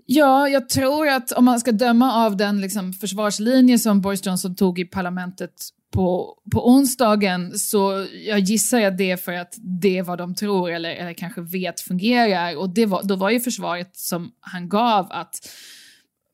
Ja, 0.06 0.48
jag 0.48 0.68
tror 0.68 1.08
att 1.08 1.32
om 1.32 1.44
man 1.44 1.60
ska 1.60 1.72
döma 1.72 2.26
av 2.26 2.36
den 2.36 2.60
liksom, 2.60 2.92
försvarslinje 2.92 3.78
som 3.78 4.00
Boris 4.00 4.26
Johnson 4.26 4.56
tog 4.56 4.78
i 4.78 4.84
parlamentet 4.84 5.52
på, 5.90 6.38
på 6.52 6.68
onsdagen 6.68 7.58
så 7.58 8.06
jag 8.26 8.38
gissar 8.38 8.80
att 8.80 8.98
det 8.98 9.10
är 9.10 9.16
för 9.16 9.32
att 9.32 9.54
det 9.80 9.98
är 9.98 10.02
vad 10.02 10.18
de 10.18 10.34
tror 10.34 10.70
eller, 10.70 10.90
eller 10.90 11.12
kanske 11.12 11.40
vet 11.40 11.80
fungerar. 11.80 12.56
Och 12.56 12.74
det 12.74 12.86
var, 12.86 13.02
då 13.02 13.16
var 13.16 13.30
ju 13.30 13.40
försvaret 13.40 13.96
som 13.96 14.30
han 14.40 14.68
gav 14.68 15.06
att 15.10 15.48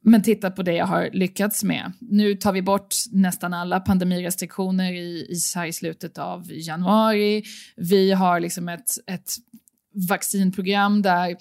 men 0.07 0.23
titta 0.23 0.51
på 0.51 0.63
det 0.63 0.73
jag 0.73 0.87
har 0.87 1.11
lyckats 1.13 1.65
med. 1.65 1.93
Nu 2.01 2.35
tar 2.35 2.53
vi 2.53 2.63
bort 2.63 2.95
nästan 3.13 3.55
alla 3.55 3.81
pandemirestriktioner 3.81 4.93
i, 4.93 5.27
i, 5.31 5.69
i 5.69 5.73
slutet 5.73 6.19
av 6.19 6.53
januari. 6.53 7.43
Vi 7.77 8.13
har 8.13 8.41
liksom 8.41 8.69
ett, 8.69 8.91
ett 9.07 9.37
vaccinprogram 10.09 11.03
där 11.03 11.37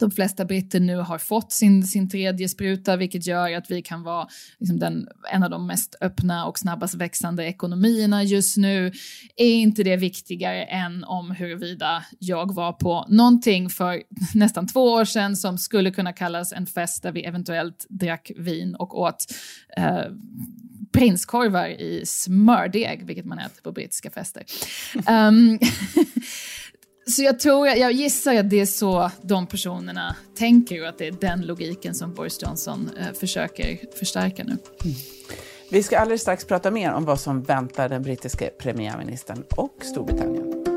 de 0.00 0.10
flesta 0.10 0.44
britter 0.44 0.80
nu 0.80 0.96
har 0.96 1.18
fått 1.18 1.52
sin, 1.52 1.86
sin 1.86 2.08
tredje 2.08 2.48
spruta 2.48 2.96
vilket 2.96 3.26
gör 3.26 3.52
att 3.56 3.70
vi 3.70 3.82
kan 3.82 4.02
vara 4.02 4.28
liksom 4.58 4.78
den, 4.78 5.08
en 5.32 5.42
av 5.42 5.50
de 5.50 5.66
mest 5.66 5.94
öppna 6.00 6.46
och 6.46 6.58
snabbast 6.58 6.94
växande 6.94 7.44
ekonomierna 7.44 8.22
just 8.22 8.56
nu. 8.56 8.92
Är 9.36 9.54
inte 9.54 9.82
det 9.82 9.96
viktigare 9.96 10.64
än 10.64 11.04
om 11.04 11.30
huruvida 11.30 12.04
jag 12.18 12.54
var 12.54 12.72
på 12.72 13.06
någonting 13.08 13.70
för 13.70 14.02
nästan 14.34 14.66
två 14.66 14.92
år 14.92 15.04
sedan 15.04 15.36
som 15.36 15.58
skulle 15.58 15.90
kunna 15.90 16.12
kallas 16.12 16.52
en 16.52 16.66
fest 16.66 17.02
där 17.02 17.12
vi 17.12 17.24
eventuellt 17.24 17.86
drack 17.88 18.30
vin 18.36 18.74
och 18.74 19.00
åt 19.00 19.24
eh, 19.76 20.04
prinskorvar 20.92 21.68
i 21.68 22.02
smördeg, 22.06 23.06
vilket 23.06 23.24
man 23.24 23.38
äter 23.38 23.62
på 23.62 23.72
brittiska 23.72 24.10
fester. 24.10 24.44
Um, 25.08 25.58
Så 27.06 27.22
jag 27.22 27.40
tror, 27.40 27.68
jag 27.68 27.92
gissar 27.92 28.34
att 28.34 28.50
det 28.50 28.60
är 28.60 28.66
så 28.66 29.10
de 29.22 29.46
personerna 29.46 30.16
tänker 30.34 30.82
och 30.82 30.88
att 30.88 30.98
det 30.98 31.06
är 31.06 31.12
den 31.12 31.46
logiken 31.46 31.94
som 31.94 32.14
Boris 32.14 32.42
Johnson 32.42 32.90
eh, 32.98 33.12
försöker 33.12 33.78
förstärka 33.98 34.44
nu. 34.44 34.56
Mm. 34.84 34.96
Vi 35.70 35.82
ska 35.82 35.98
alldeles 35.98 36.20
strax 36.20 36.44
prata 36.44 36.70
mer 36.70 36.92
om 36.92 37.04
vad 37.04 37.20
som 37.20 37.42
väntar 37.42 37.88
den 37.88 38.02
brittiske 38.02 38.50
premiärministern 38.58 39.44
och 39.56 39.74
Storbritannien. 39.82 40.73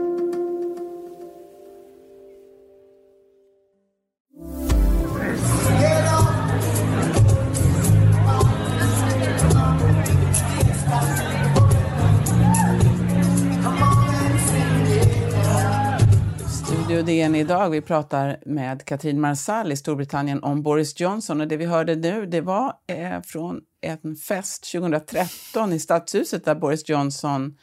DN 17.01 17.35
idag. 17.35 17.69
Vi 17.69 17.81
pratar 17.81 18.37
med 18.45 18.85
Katrin 18.85 19.21
Marsall 19.21 19.71
i 19.71 19.75
Storbritannien 19.75 20.43
om 20.43 20.63
Boris 20.63 20.99
Johnson. 20.99 21.41
Och 21.41 21.47
det 21.47 21.57
vi 21.57 21.65
hörde 21.65 21.95
nu 21.95 22.25
det 22.25 22.41
var 22.41 22.73
eh, 22.87 23.21
från 23.21 23.61
en 23.81 24.15
fest 24.15 24.71
2013 24.71 25.73
i 25.73 25.79
Stadshuset 25.79 26.45
där 26.45 26.55
Boris 26.55 26.89
Johnson 26.89 27.57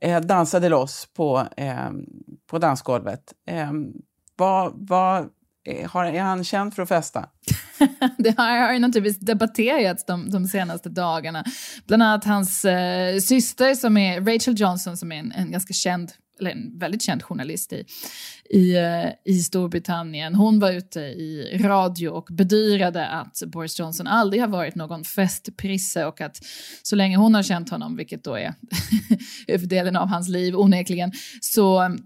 eh, 0.00 0.20
dansade 0.20 0.68
loss 0.68 1.08
på, 1.16 1.46
eh, 1.56 1.90
på 2.50 2.58
dansgolvet. 2.58 3.32
Eh, 3.48 3.72
vad, 4.36 4.72
vad, 4.88 5.28
eh, 5.64 5.90
har, 5.90 6.04
är 6.04 6.22
han 6.22 6.44
känd 6.44 6.74
för 6.74 6.82
att 6.82 6.88
festa? 6.88 7.28
det 8.18 8.38
har, 8.38 8.66
har 8.66 8.72
ju 8.72 8.78
naturligtvis 8.78 9.26
debatterats 9.26 10.04
de, 10.04 10.30
de 10.30 10.46
senaste 10.46 10.88
dagarna. 10.88 11.44
Bland 11.86 12.02
annat 12.02 12.24
hans 12.24 12.64
eh, 12.64 13.18
syster 13.18 13.74
som 13.74 13.96
är 13.96 14.20
Rachel 14.20 14.60
Johnson 14.60 14.96
som 14.96 15.12
är 15.12 15.16
en, 15.16 15.32
en 15.32 15.50
ganska 15.50 15.72
känd 15.72 16.12
eller 16.40 16.50
en 16.50 16.78
väldigt 16.78 17.02
känd 17.02 17.22
journalist 17.22 17.72
i, 17.72 17.84
i, 18.50 18.76
eh, 18.76 19.32
i 19.34 19.38
Storbritannien. 19.38 20.34
Hon 20.34 20.60
var 20.60 20.72
ute 20.72 21.00
i 21.00 21.58
radio 21.60 22.08
och 22.08 22.28
bedyrade 22.30 23.06
att 23.06 23.42
Boris 23.46 23.78
Johnson 23.78 24.06
aldrig 24.06 24.42
har 24.42 24.48
varit 24.48 24.74
någon 24.74 25.04
festprisse 25.04 26.04
och 26.04 26.20
att 26.20 26.36
så 26.82 26.96
länge 26.96 27.16
hon 27.16 27.34
har 27.34 27.42
känt 27.42 27.70
honom, 27.70 27.96
vilket 27.96 28.24
då 28.24 28.34
är 28.34 28.54
huvuddelen 29.46 29.96
av 29.96 30.08
hans 30.08 30.28
liv 30.28 30.56
onekligen, 30.56 31.12
så 31.40 31.96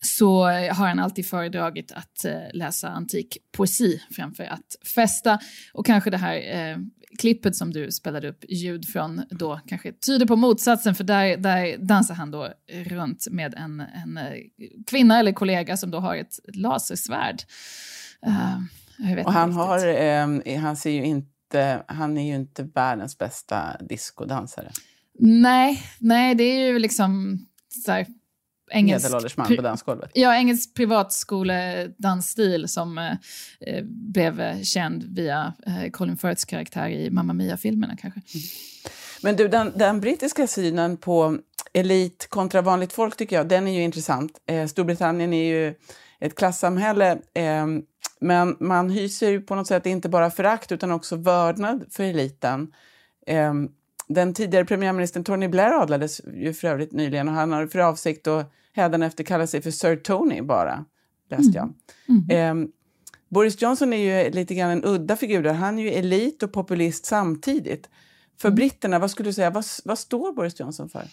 så 0.00 0.42
har 0.44 0.88
han 0.88 0.98
alltid 0.98 1.26
föredragit 1.26 1.92
att 1.92 2.24
eh, 2.24 2.42
läsa 2.52 2.88
antik 2.88 3.36
poesi 3.52 4.02
framför 4.10 4.44
att 4.44 4.76
festa. 4.94 5.38
Och 5.72 5.86
kanske 5.86 6.10
det 6.10 6.16
här 6.16 6.36
eh, 6.36 6.78
klippet 7.18 7.56
som 7.56 7.72
du 7.72 7.90
spelade 7.90 8.28
upp 8.28 8.44
ljud 8.48 8.88
från 8.88 9.22
då 9.30 9.60
kanske 9.66 9.92
tyder 9.92 10.26
på 10.26 10.36
motsatsen 10.36 10.94
för 10.94 11.04
där, 11.04 11.36
där 11.36 11.78
dansar 11.78 12.14
han 12.14 12.30
då 12.30 12.48
runt 12.86 13.26
med 13.30 13.54
en, 13.54 13.80
en 13.80 14.16
eh, 14.16 14.32
kvinna 14.86 15.18
eller 15.18 15.32
kollega 15.32 15.76
som 15.76 15.90
då 15.90 15.98
har 15.98 16.16
ett 16.16 16.38
lasersvärd. 16.54 17.42
Uh, 18.26 19.26
och 19.26 19.32
han, 19.32 19.52
har, 19.52 19.86
eh, 19.86 20.60
han, 20.60 20.76
ser 20.76 20.90
ju 20.90 21.04
inte, 21.04 21.82
han 21.88 22.18
är 22.18 22.28
ju 22.28 22.34
inte 22.34 22.62
världens 22.62 23.18
bästa 23.18 23.76
diskodansare. 23.80 24.70
Nej, 25.18 25.82
nej, 25.98 26.34
det 26.34 26.44
är 26.44 26.66
ju 26.66 26.78
liksom 26.78 27.38
så 27.84 27.92
här, 27.92 28.06
engelsk... 28.70 29.04
Medelålders 29.04 29.36
man 29.36 29.56
på 29.56 29.62
dansgolvet. 29.62 30.10
Ja, 30.14 30.34
engelsk 30.34 30.74
privatskoledansstil 30.74 32.68
som 32.68 32.98
eh, 32.98 33.82
blev 33.84 34.62
känd 34.62 35.04
via 35.16 35.52
eh, 35.66 35.90
Colin 35.90 36.16
Firths 36.16 36.44
karaktär 36.44 36.88
i 36.88 37.10
Mamma 37.10 37.32
Mia-filmerna 37.32 37.96
kanske. 37.96 38.20
Mm. 38.34 38.44
Men 39.22 39.36
du, 39.36 39.48
den, 39.48 39.72
den, 39.76 40.00
brittiska 40.00 40.46
synen 40.46 40.96
på 40.96 41.38
elit 41.72 42.26
kontra 42.30 42.62
vanligt 42.62 42.92
folk 42.92 43.16
tycker 43.16 43.36
jag, 43.36 43.48
den 43.48 43.68
är 43.68 43.72
ju 43.72 43.82
intressant. 43.82 44.32
Eh, 44.46 44.66
Storbritannien 44.66 45.32
är 45.32 45.44
ju 45.44 45.74
ett 46.20 46.34
klassamhälle. 46.34 47.10
Eh, 47.34 47.66
men 48.20 48.56
man 48.60 48.90
hyser 48.90 49.30
ju 49.30 49.40
på 49.40 49.54
något 49.54 49.66
sätt 49.66 49.86
inte 49.86 50.08
bara 50.08 50.30
förakt 50.30 50.72
utan 50.72 50.90
också 50.90 51.16
vördnad 51.16 51.84
för 51.90 52.04
eliten. 52.04 52.72
Eh, 53.26 53.54
den 54.08 54.34
tidigare 54.34 54.64
premiärministern 54.64 55.24
Tony 55.24 55.48
Blair 55.48 55.72
adlades 55.72 56.20
ju 56.34 56.52
för 56.52 56.68
övrigt 56.68 56.92
nyligen 56.92 57.28
och 57.28 57.34
han 57.34 57.52
har 57.52 57.66
för 57.66 57.78
avsikt 57.78 58.26
att 58.26 58.52
hädanefter 58.72 59.24
kalla 59.24 59.46
sig 59.46 59.62
för 59.62 59.70
Sir 59.70 59.96
Tony 59.96 60.42
bara, 60.42 60.84
läste 61.30 61.52
jag. 61.54 61.74
Mm. 62.08 62.26
Mm. 62.30 62.62
Eh, 62.62 62.68
Boris 63.28 63.62
Johnson 63.62 63.92
är 63.92 64.24
ju 64.24 64.30
lite 64.30 64.54
grann 64.54 64.70
en 64.70 64.84
udda 64.84 65.16
figur 65.16 65.42
där. 65.42 65.52
Han 65.52 65.78
är 65.78 65.82
ju 65.82 65.90
elit 65.90 66.42
och 66.42 66.52
populist 66.52 67.06
samtidigt. 67.06 67.88
För 68.40 68.48
mm. 68.48 68.56
britterna, 68.56 68.98
vad 68.98 69.10
skulle 69.10 69.28
du 69.28 69.32
säga, 69.32 69.50
vad, 69.50 69.64
vad 69.84 69.98
står 69.98 70.32
Boris 70.32 70.60
Johnson 70.60 70.88
för? 70.88 71.08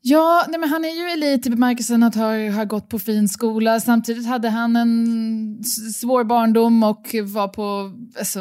Ja, 0.00 0.46
nej 0.48 0.60
men 0.60 0.68
han 0.68 0.84
är 0.84 0.88
ju 0.88 1.10
elit 1.10 1.46
i 1.46 1.50
bemärkelsen 1.50 2.02
att 2.02 2.14
ha 2.14 2.50
har 2.50 2.64
gått 2.64 2.88
på 2.88 2.98
fin 2.98 3.28
skola. 3.28 3.80
Samtidigt 3.80 4.26
hade 4.26 4.48
han 4.48 4.76
en 4.76 5.64
svår 5.94 6.24
barndom 6.24 6.82
och 6.82 7.14
var 7.24 7.48
på 7.48 7.92
alltså, 8.18 8.40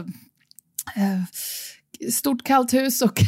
eh, 0.96 1.24
stort 2.12 2.44
kallt 2.44 2.74
hus 2.74 3.02
och 3.02 3.22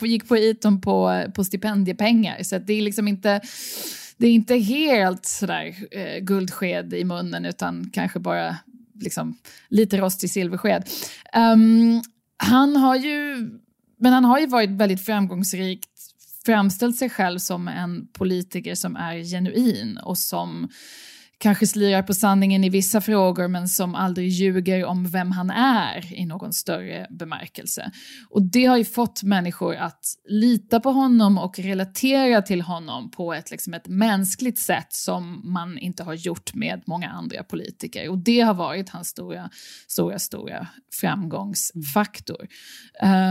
gick 0.00 0.28
på 0.28 0.36
Eton 0.36 0.80
på, 0.80 1.24
på 1.34 1.44
stipendiepengar. 1.44 2.42
Så 2.42 2.58
det 2.58 2.72
är 2.72 2.82
liksom 2.82 3.08
inte 3.08 3.40
det 4.16 4.26
är 4.26 4.32
inte 4.32 4.54
helt 4.54 5.26
sådär 5.26 5.74
eh, 5.90 6.18
guldsked 6.20 6.94
i 6.94 7.04
munnen 7.04 7.44
utan 7.44 7.90
kanske 7.90 8.18
bara 8.18 8.56
liksom, 9.00 9.36
lite 9.68 9.96
rostig 9.96 10.30
silversked. 10.30 10.88
Um, 11.34 12.02
han 12.36 12.76
har 12.76 12.96
ju, 12.96 13.50
men 13.98 14.12
han 14.12 14.24
har 14.24 14.38
ju 14.38 14.46
varit 14.46 14.70
väldigt 14.70 15.04
framgångsrikt 15.04 15.88
framställt 16.46 16.96
sig 16.96 17.10
själv 17.10 17.38
som 17.38 17.68
en 17.68 18.06
politiker 18.06 18.74
som 18.74 18.96
är 18.96 19.22
genuin 19.22 19.98
och 19.98 20.18
som 20.18 20.68
kanske 21.38 21.66
slirar 21.66 22.02
på 22.02 22.14
sanningen 22.14 22.64
i 22.64 22.68
vissa 22.68 23.00
frågor 23.00 23.48
men 23.48 23.68
som 23.68 23.94
aldrig 23.94 24.28
ljuger 24.28 24.84
om 24.84 25.10
vem 25.10 25.30
han 25.30 25.50
är 25.50 26.14
i 26.14 26.26
någon 26.26 26.52
större 26.52 27.06
bemärkelse. 27.10 27.90
Och 28.30 28.42
det 28.42 28.64
har 28.64 28.76
ju 28.76 28.84
fått 28.84 29.22
människor 29.22 29.74
att 29.74 30.04
lita 30.28 30.80
på 30.80 30.90
honom 30.90 31.38
och 31.38 31.58
relatera 31.58 32.42
till 32.42 32.62
honom 32.62 33.10
på 33.10 33.34
ett, 33.34 33.50
liksom 33.50 33.74
ett 33.74 33.88
mänskligt 33.88 34.58
sätt 34.58 34.92
som 34.92 35.52
man 35.52 35.78
inte 35.78 36.02
har 36.02 36.14
gjort 36.14 36.54
med 36.54 36.82
många 36.86 37.08
andra 37.08 37.42
politiker. 37.42 38.08
Och 38.08 38.18
det 38.18 38.40
har 38.40 38.54
varit 38.54 38.88
hans 38.88 39.08
stora, 39.08 39.50
stora, 39.88 40.18
stora 40.18 40.66
framgångsfaktor. 41.00 42.48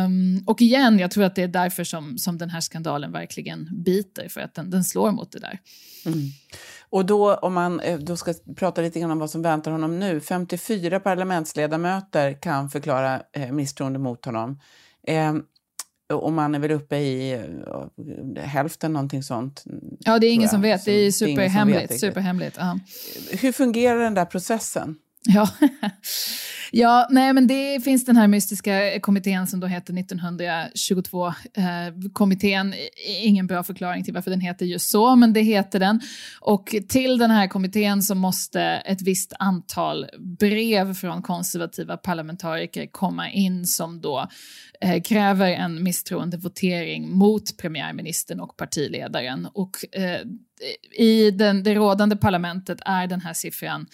Um, 0.05 0.43
och 0.45 0.61
igen, 0.61 0.99
jag 0.99 1.11
tror 1.11 1.23
att 1.23 1.35
det 1.35 1.43
är 1.43 1.47
därför 1.47 1.83
som, 1.83 2.17
som 2.17 2.37
den 2.37 2.49
här 2.49 2.61
skandalen 2.61 3.11
verkligen 3.11 3.83
biter, 3.83 4.29
för 4.29 4.41
att 4.41 4.53
den, 4.53 4.69
den 4.69 4.83
slår 4.83 5.11
mot 5.11 5.31
det 5.31 5.39
där. 5.39 5.59
Mm. 6.05 6.19
Och 6.89 7.05
då, 7.05 7.35
om 7.35 7.53
man 7.53 7.79
eh, 7.79 7.99
då 7.99 8.17
ska 8.17 8.33
prata 8.55 8.81
lite 8.81 8.99
grann 8.99 9.11
om 9.11 9.19
vad 9.19 9.29
som 9.29 9.41
väntar 9.41 9.71
honom 9.71 9.99
nu. 9.99 10.19
54 10.19 10.99
parlamentsledamöter 10.99 12.41
kan 12.41 12.69
förklara 12.69 13.21
eh, 13.33 13.51
misstroende 13.51 13.99
mot 13.99 14.25
honom. 14.25 14.59
Eh, 15.07 15.33
och 16.13 16.33
man 16.33 16.55
är 16.55 16.59
väl 16.59 16.71
uppe 16.71 16.97
i 16.97 17.33
eh, 17.33 18.43
hälften, 18.43 18.93
någonting 18.93 19.23
sånt. 19.23 19.63
Ja, 19.99 20.19
det 20.19 20.27
är 20.27 20.33
ingen 20.33 20.49
som 20.49 20.61
vet. 20.61 20.85
Det 20.85 20.91
är 20.91 21.11
superhemligt. 21.11 21.99
superhemligt. 21.99 22.57
Uh. 22.57 22.75
Hur 23.31 23.51
fungerar 23.51 23.99
den 23.99 24.13
där 24.13 24.25
processen? 24.25 24.95
Ja. 25.25 25.49
ja, 26.71 27.07
nej 27.09 27.33
men 27.33 27.47
det 27.47 27.83
finns 27.83 28.05
den 28.05 28.17
här 28.17 28.27
mystiska 28.27 28.99
kommittén 28.99 29.47
som 29.47 29.59
då 29.59 29.67
heter 29.67 29.93
1922-kommittén. 29.93 32.73
Eh, 32.73 32.79
Ingen 33.27 33.47
bra 33.47 33.63
förklaring 33.63 34.03
till 34.03 34.13
varför 34.13 34.31
den 34.31 34.41
heter 34.41 34.65
just 34.65 34.89
så, 34.89 35.15
men 35.15 35.33
det 35.33 35.41
heter 35.41 35.79
den. 35.79 36.01
Och 36.39 36.75
till 36.89 37.17
den 37.17 37.31
här 37.31 37.47
kommittén 37.47 38.01
så 38.01 38.15
måste 38.15 38.61
ett 38.61 39.01
visst 39.01 39.33
antal 39.39 40.05
brev 40.39 40.93
från 40.93 41.21
konservativa 41.21 41.97
parlamentariker 41.97 42.87
komma 42.91 43.31
in 43.31 43.65
som 43.65 44.01
då 44.01 44.27
eh, 44.81 45.01
kräver 45.01 45.51
en 45.51 45.83
misstroendevotering 45.83 47.09
mot 47.09 47.57
premiärministern 47.57 48.39
och 48.39 48.57
partiledaren. 48.57 49.47
Och 49.53 49.77
eh, 49.91 50.21
i 50.97 51.31
den, 51.31 51.63
det 51.63 51.75
rådande 51.75 52.15
parlamentet 52.15 52.79
är 52.85 53.07
den 53.07 53.21
här 53.21 53.33
siffran 53.33 53.87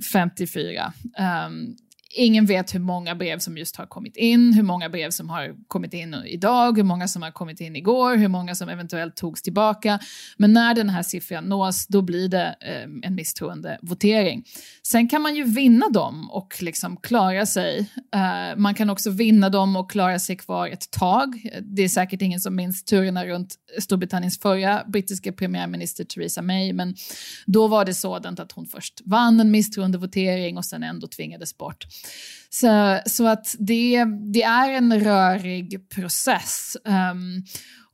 54. 0.00 0.94
Um, 1.12 1.12
ehm, 1.14 1.76
ingen 2.14 2.46
vet 2.46 2.74
hur 2.74 2.80
många 2.80 3.14
brev 3.14 3.38
som 3.38 3.58
just 3.58 3.76
har 3.76 3.86
kommit 3.86 4.16
in, 4.16 4.52
hur 4.52 4.62
många 4.62 4.88
brev 4.88 5.10
som 5.10 5.30
har 5.30 5.54
kommit 5.68 5.94
in 5.94 6.14
idag, 6.26 6.76
hur 6.76 6.84
många 6.84 7.08
som 7.08 7.22
har 7.22 7.30
kommit 7.30 7.60
in 7.60 7.76
igår, 7.76 8.16
hur 8.16 8.28
många 8.28 8.54
som 8.54 8.68
eventuellt 8.68 9.16
togs 9.16 9.42
tillbaka. 9.42 9.98
Men 10.36 10.52
när 10.52 10.74
den 10.74 10.88
här 10.88 11.02
siffran 11.02 11.44
nås, 11.44 11.86
då 11.86 12.02
blir 12.02 12.28
det 12.28 12.56
eh, 12.60 13.08
en 13.08 13.14
misstroendevotering. 13.14 14.44
Sen 14.82 15.08
kan 15.08 15.22
man 15.22 15.34
ju 15.34 15.44
vinna 15.44 15.88
dem 15.88 16.30
och 16.30 16.62
liksom 16.62 16.96
klara 16.96 17.46
sig. 17.46 17.90
Eh, 18.14 18.56
man 18.56 18.74
kan 18.74 18.90
också 18.90 19.10
vinna 19.10 19.48
dem 19.48 19.76
och 19.76 19.90
klara 19.90 20.18
sig 20.18 20.36
kvar 20.36 20.68
ett 20.68 20.90
tag. 20.90 21.50
Det 21.62 21.82
är 21.82 21.88
säkert 21.88 22.22
ingen 22.22 22.40
som 22.40 22.54
minns 22.54 22.84
turerna 22.84 23.26
runt 23.26 23.54
Storbritanniens 23.80 24.38
förra 24.38 24.84
brittiska 24.86 25.32
premiärminister 25.32 26.04
Theresa 26.04 26.42
May, 26.42 26.72
men 26.72 26.94
då 27.46 27.68
var 27.68 27.84
det 27.84 27.94
sådant 27.94 28.40
att 28.40 28.52
hon 28.52 28.66
först 28.66 29.02
vann 29.04 29.40
en 29.40 29.50
misstroendevotering 29.50 30.58
och 30.58 30.64
sen 30.64 30.82
ändå 30.82 31.06
tvingades 31.06 31.58
bort. 31.58 31.86
Så, 32.50 33.00
så 33.06 33.26
att 33.26 33.56
det, 33.58 34.04
det 34.32 34.42
är 34.42 34.70
en 34.70 35.00
rörig 35.00 35.88
process. 35.88 36.76
Um, 36.84 37.44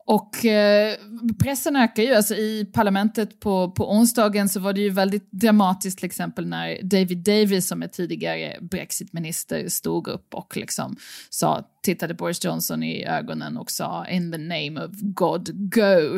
och 0.07 0.45
eh, 0.45 0.97
pressen 1.39 1.77
ökar 1.77 2.03
ju. 2.03 2.15
Alltså 2.15 2.35
I 2.35 2.65
parlamentet 2.73 3.41
på, 3.41 3.71
på 3.71 3.93
onsdagen 3.93 4.49
så 4.49 4.61
var 4.61 4.73
det 4.73 4.81
ju 4.81 4.91
väldigt 4.91 5.31
dramatiskt 5.31 5.99
till 5.99 6.07
exempel 6.07 6.47
när 6.47 6.83
David 6.83 7.19
Davis 7.19 7.69
som 7.69 7.83
är 7.83 7.89
tidigare 7.89 8.57
brexitminister 8.61 9.69
stod 9.69 10.09
upp 10.09 10.35
och 10.35 10.57
liksom 10.57 10.97
sa, 11.31 11.69
tittade 11.83 12.15
Boris 12.15 12.45
Johnson 12.45 12.83
i 12.83 13.05
ögonen 13.05 13.57
och 13.57 13.71
sa 13.71 14.07
in 14.07 14.33
the 14.33 14.39
name 14.39 14.85
of 14.85 14.91
God, 14.93 15.71
go. 15.75 16.17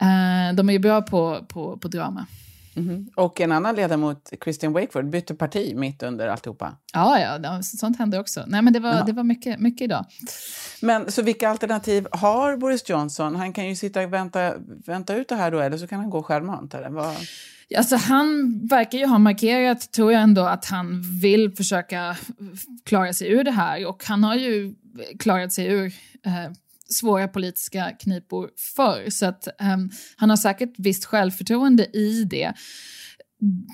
Eh, 0.00 0.54
de 0.54 0.68
är 0.68 0.72
ju 0.72 0.78
bra 0.78 1.02
på, 1.02 1.46
på, 1.48 1.76
på 1.76 1.88
drama. 1.88 2.26
Mm. 2.76 3.08
Och 3.16 3.40
en 3.40 3.52
annan 3.52 3.76
ledamot, 3.76 4.32
Christian 4.44 4.72
Wakeford, 4.72 5.10
bytte 5.10 5.34
parti 5.34 5.74
mitt 5.76 6.02
under 6.02 6.28
alltihopa. 6.28 6.76
Ja, 6.92 7.38
ja, 7.42 7.62
sånt 7.62 7.98
händer 7.98 8.20
också. 8.20 8.44
Nej, 8.46 8.62
men 8.62 8.72
det 8.72 8.80
var, 8.80 9.04
det 9.06 9.12
var 9.12 9.24
mycket, 9.24 9.60
mycket 9.60 9.84
idag. 9.84 10.06
Men 10.82 11.12
så 11.12 11.22
vilka 11.22 11.48
alternativ 11.48 12.06
har 12.12 12.56
Boris 12.56 12.88
Johnson? 12.88 13.36
Han 13.36 13.52
kan 13.52 13.68
ju 13.68 13.76
sitta 13.76 14.00
och 14.00 14.12
vänta, 14.12 14.54
vänta 14.86 15.14
ut 15.14 15.28
det 15.28 15.34
här 15.34 15.50
då, 15.50 15.60
eller 15.60 15.78
så 15.78 15.86
kan 15.86 16.00
han 16.00 16.10
gå 16.10 16.22
självmant. 16.22 16.74
Eller 16.74 16.88
vad? 16.88 17.16
Alltså, 17.76 17.96
han 17.96 18.60
verkar 18.66 18.98
ju 18.98 19.06
ha 19.06 19.18
markerat, 19.18 19.92
tror 19.92 20.12
jag 20.12 20.22
ändå, 20.22 20.42
att 20.42 20.64
han 20.64 21.02
vill 21.20 21.52
försöka 21.56 22.16
klara 22.84 23.12
sig 23.12 23.32
ur 23.32 23.44
det 23.44 23.50
här. 23.50 23.86
Och 23.86 24.04
han 24.06 24.24
har 24.24 24.34
ju 24.34 24.74
klarat 25.18 25.52
sig 25.52 25.66
ur 25.66 25.86
eh, 26.26 26.52
svåra 26.94 27.28
politiska 27.28 27.90
knipor 28.00 28.50
förr. 28.76 29.10
Så 29.10 29.26
att, 29.26 29.48
um, 29.74 29.90
han 30.16 30.30
har 30.30 30.36
säkert 30.36 30.72
visst 30.78 31.04
självförtroende 31.04 31.84
i 31.84 32.24
det. 32.24 32.52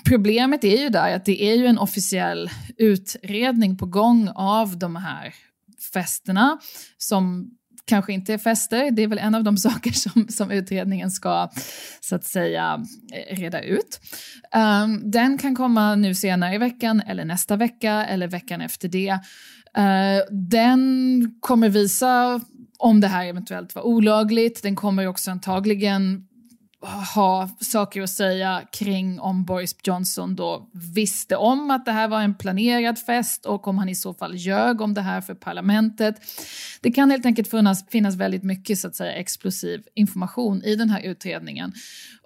Problemet 0.05 0.63
är 0.63 0.77
ju 0.77 0.89
där 0.89 1.15
att 1.15 1.25
det 1.25 1.43
är 1.43 1.55
ju 1.55 1.65
en 1.65 1.77
officiell 1.77 2.49
utredning 2.77 3.77
på 3.77 3.85
gång 3.85 4.29
av 4.35 4.77
de 4.77 4.95
här 4.95 5.33
festerna 5.93 6.57
som 6.97 7.51
kanske 7.87 8.13
inte 8.13 8.33
är 8.33 8.37
fester. 8.37 8.91
Det 8.91 9.03
är 9.03 9.07
väl 9.07 9.17
en 9.17 9.35
av 9.35 9.43
de 9.43 9.57
saker 9.67 9.91
som, 9.91 10.27
som 10.29 10.51
utredningen 10.51 11.11
ska 11.11 11.49
så 12.01 12.15
att 12.15 12.23
säga 12.23 12.85
eh, 13.13 13.35
reda 13.35 13.61
ut. 13.61 13.99
Um, 14.83 15.11
den 15.11 15.37
kan 15.37 15.55
komma 15.55 15.95
nu 15.95 16.15
senare 16.15 16.55
i 16.55 16.57
veckan 16.57 17.01
eller 17.07 17.25
nästa 17.25 17.55
vecka 17.55 18.05
eller 18.05 18.27
veckan 18.27 18.61
efter 18.61 18.87
det. 18.87 19.19
Uh, 19.77 20.35
den 20.49 21.37
kommer 21.39 21.69
visa 21.69 22.41
om 22.77 23.01
det 23.01 23.07
här 23.07 23.25
eventuellt 23.25 23.75
var 23.75 23.81
olagligt. 23.81 24.63
Den 24.63 24.75
kommer 24.75 25.07
också 25.07 25.31
antagligen 25.31 26.27
ha 26.85 27.49
saker 27.59 28.01
att 28.01 28.09
säga 28.09 28.61
kring 28.71 29.19
om 29.19 29.45
Boris 29.45 29.75
Johnson 29.83 30.35
då 30.35 30.69
visste 30.95 31.35
om 31.35 31.71
att 31.71 31.85
det 31.85 31.91
här 31.91 32.07
var 32.07 32.21
en 32.21 32.35
planerad 32.35 32.99
fest 32.99 33.45
och 33.45 33.67
om 33.67 33.77
han 33.77 33.89
i 33.89 33.95
så 33.95 34.13
fall 34.13 34.35
ljög 34.35 34.81
om 34.81 34.93
det 34.93 35.01
här 35.01 35.21
för 35.21 35.33
parlamentet. 35.33 36.15
Det 36.81 36.91
kan 36.91 37.11
helt 37.11 37.25
enkelt 37.25 37.49
finnas, 37.49 37.89
finnas 37.89 38.15
väldigt 38.15 38.43
mycket 38.43 38.79
så 38.79 38.87
att 38.87 38.95
säga 38.95 39.13
explosiv 39.13 39.83
information 39.93 40.63
i 40.63 40.75
den 40.75 40.89
här 40.89 41.01
utredningen 41.01 41.73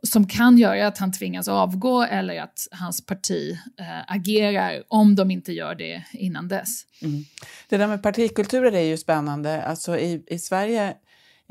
som 0.03 0.27
kan 0.27 0.57
göra 0.57 0.87
att 0.87 0.97
han 0.97 1.11
tvingas 1.11 1.47
avgå 1.47 2.03
eller 2.03 2.41
att 2.41 2.67
hans 2.71 3.05
parti 3.05 3.57
eh, 3.79 3.85
agerar 4.15 4.83
om 4.87 5.15
de 5.15 5.31
inte 5.31 5.53
gör 5.53 5.75
det 5.75 6.03
innan 6.13 6.47
dess. 6.47 6.85
Mm. 7.01 7.23
Det 7.69 7.77
där 7.77 7.87
med 7.87 8.03
partikulturer 8.03 8.71
är 8.71 8.81
ju 8.81 8.97
spännande. 8.97 9.63
Alltså 9.63 9.97
i, 9.97 10.23
i 10.27 10.39
Sverige 10.39 10.95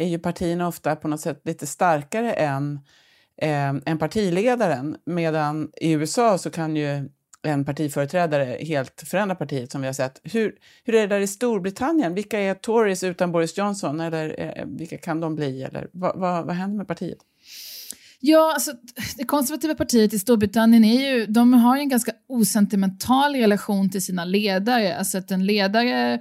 är 0.00 0.06
ju 0.06 0.18
partierna 0.18 0.68
ofta 0.68 0.96
på 0.96 1.08
något 1.08 1.20
sätt 1.20 1.40
lite 1.44 1.66
starkare 1.66 2.32
än, 2.32 2.80
eh, 3.42 3.68
än 3.68 3.98
partiledaren. 3.98 4.96
Medan 5.04 5.70
i 5.76 5.92
USA 5.92 6.38
så 6.38 6.50
kan 6.50 6.76
ju 6.76 7.08
en 7.42 7.64
partiföreträdare 7.64 8.58
helt 8.60 9.02
förändra 9.06 9.34
partiet 9.34 9.72
som 9.72 9.80
vi 9.80 9.86
har 9.86 9.94
sett. 9.94 10.20
Hur, 10.24 10.54
hur 10.84 10.94
är 10.94 11.00
det 11.00 11.14
där 11.14 11.20
i 11.20 11.26
Storbritannien? 11.26 12.14
Vilka 12.14 12.38
är 12.38 12.54
Tories 12.54 13.04
utan 13.04 13.32
Boris 13.32 13.58
Johnson? 13.58 14.00
Eller 14.00 14.40
eh, 14.40 14.66
vilka 14.66 14.98
kan 14.98 15.20
de 15.20 15.34
bli? 15.34 15.62
Eller 15.62 15.88
vad, 15.92 16.18
vad, 16.18 16.46
vad 16.46 16.56
händer 16.56 16.76
med 16.76 16.88
partiet? 16.88 17.18
Ja, 18.20 18.52
alltså, 18.54 18.72
det 19.16 19.24
konservativa 19.24 19.74
partiet 19.74 20.12
i 20.12 20.18
Storbritannien 20.18 20.84
är 20.84 21.10
ju, 21.10 21.26
de 21.26 21.52
har 21.52 21.76
en 21.76 21.88
ganska 21.88 22.12
osentimental 22.28 23.34
relation 23.34 23.90
till 23.90 24.04
sina 24.04 24.24
ledare. 24.24 24.98
Alltså 24.98 25.18
att 25.18 25.30
en 25.30 25.46
ledare 25.46 26.20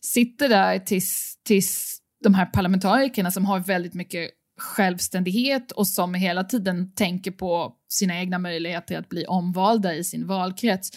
sitter 0.00 0.48
där 0.48 0.78
tills, 0.78 1.38
tills 1.44 1.91
de 2.22 2.34
här 2.34 2.46
parlamentarikerna 2.46 3.30
som 3.30 3.44
har 3.44 3.60
väldigt 3.60 3.94
mycket 3.94 4.30
självständighet 4.58 5.72
och 5.72 5.88
som 5.88 6.14
hela 6.14 6.44
tiden 6.44 6.94
tänker 6.94 7.30
på 7.30 7.72
sina 7.88 8.18
egna 8.18 8.38
möjligheter 8.38 8.98
att 8.98 9.08
bli 9.08 9.26
omvalda 9.26 9.94
i 9.94 10.04
sin 10.04 10.26
valkrets. 10.26 10.90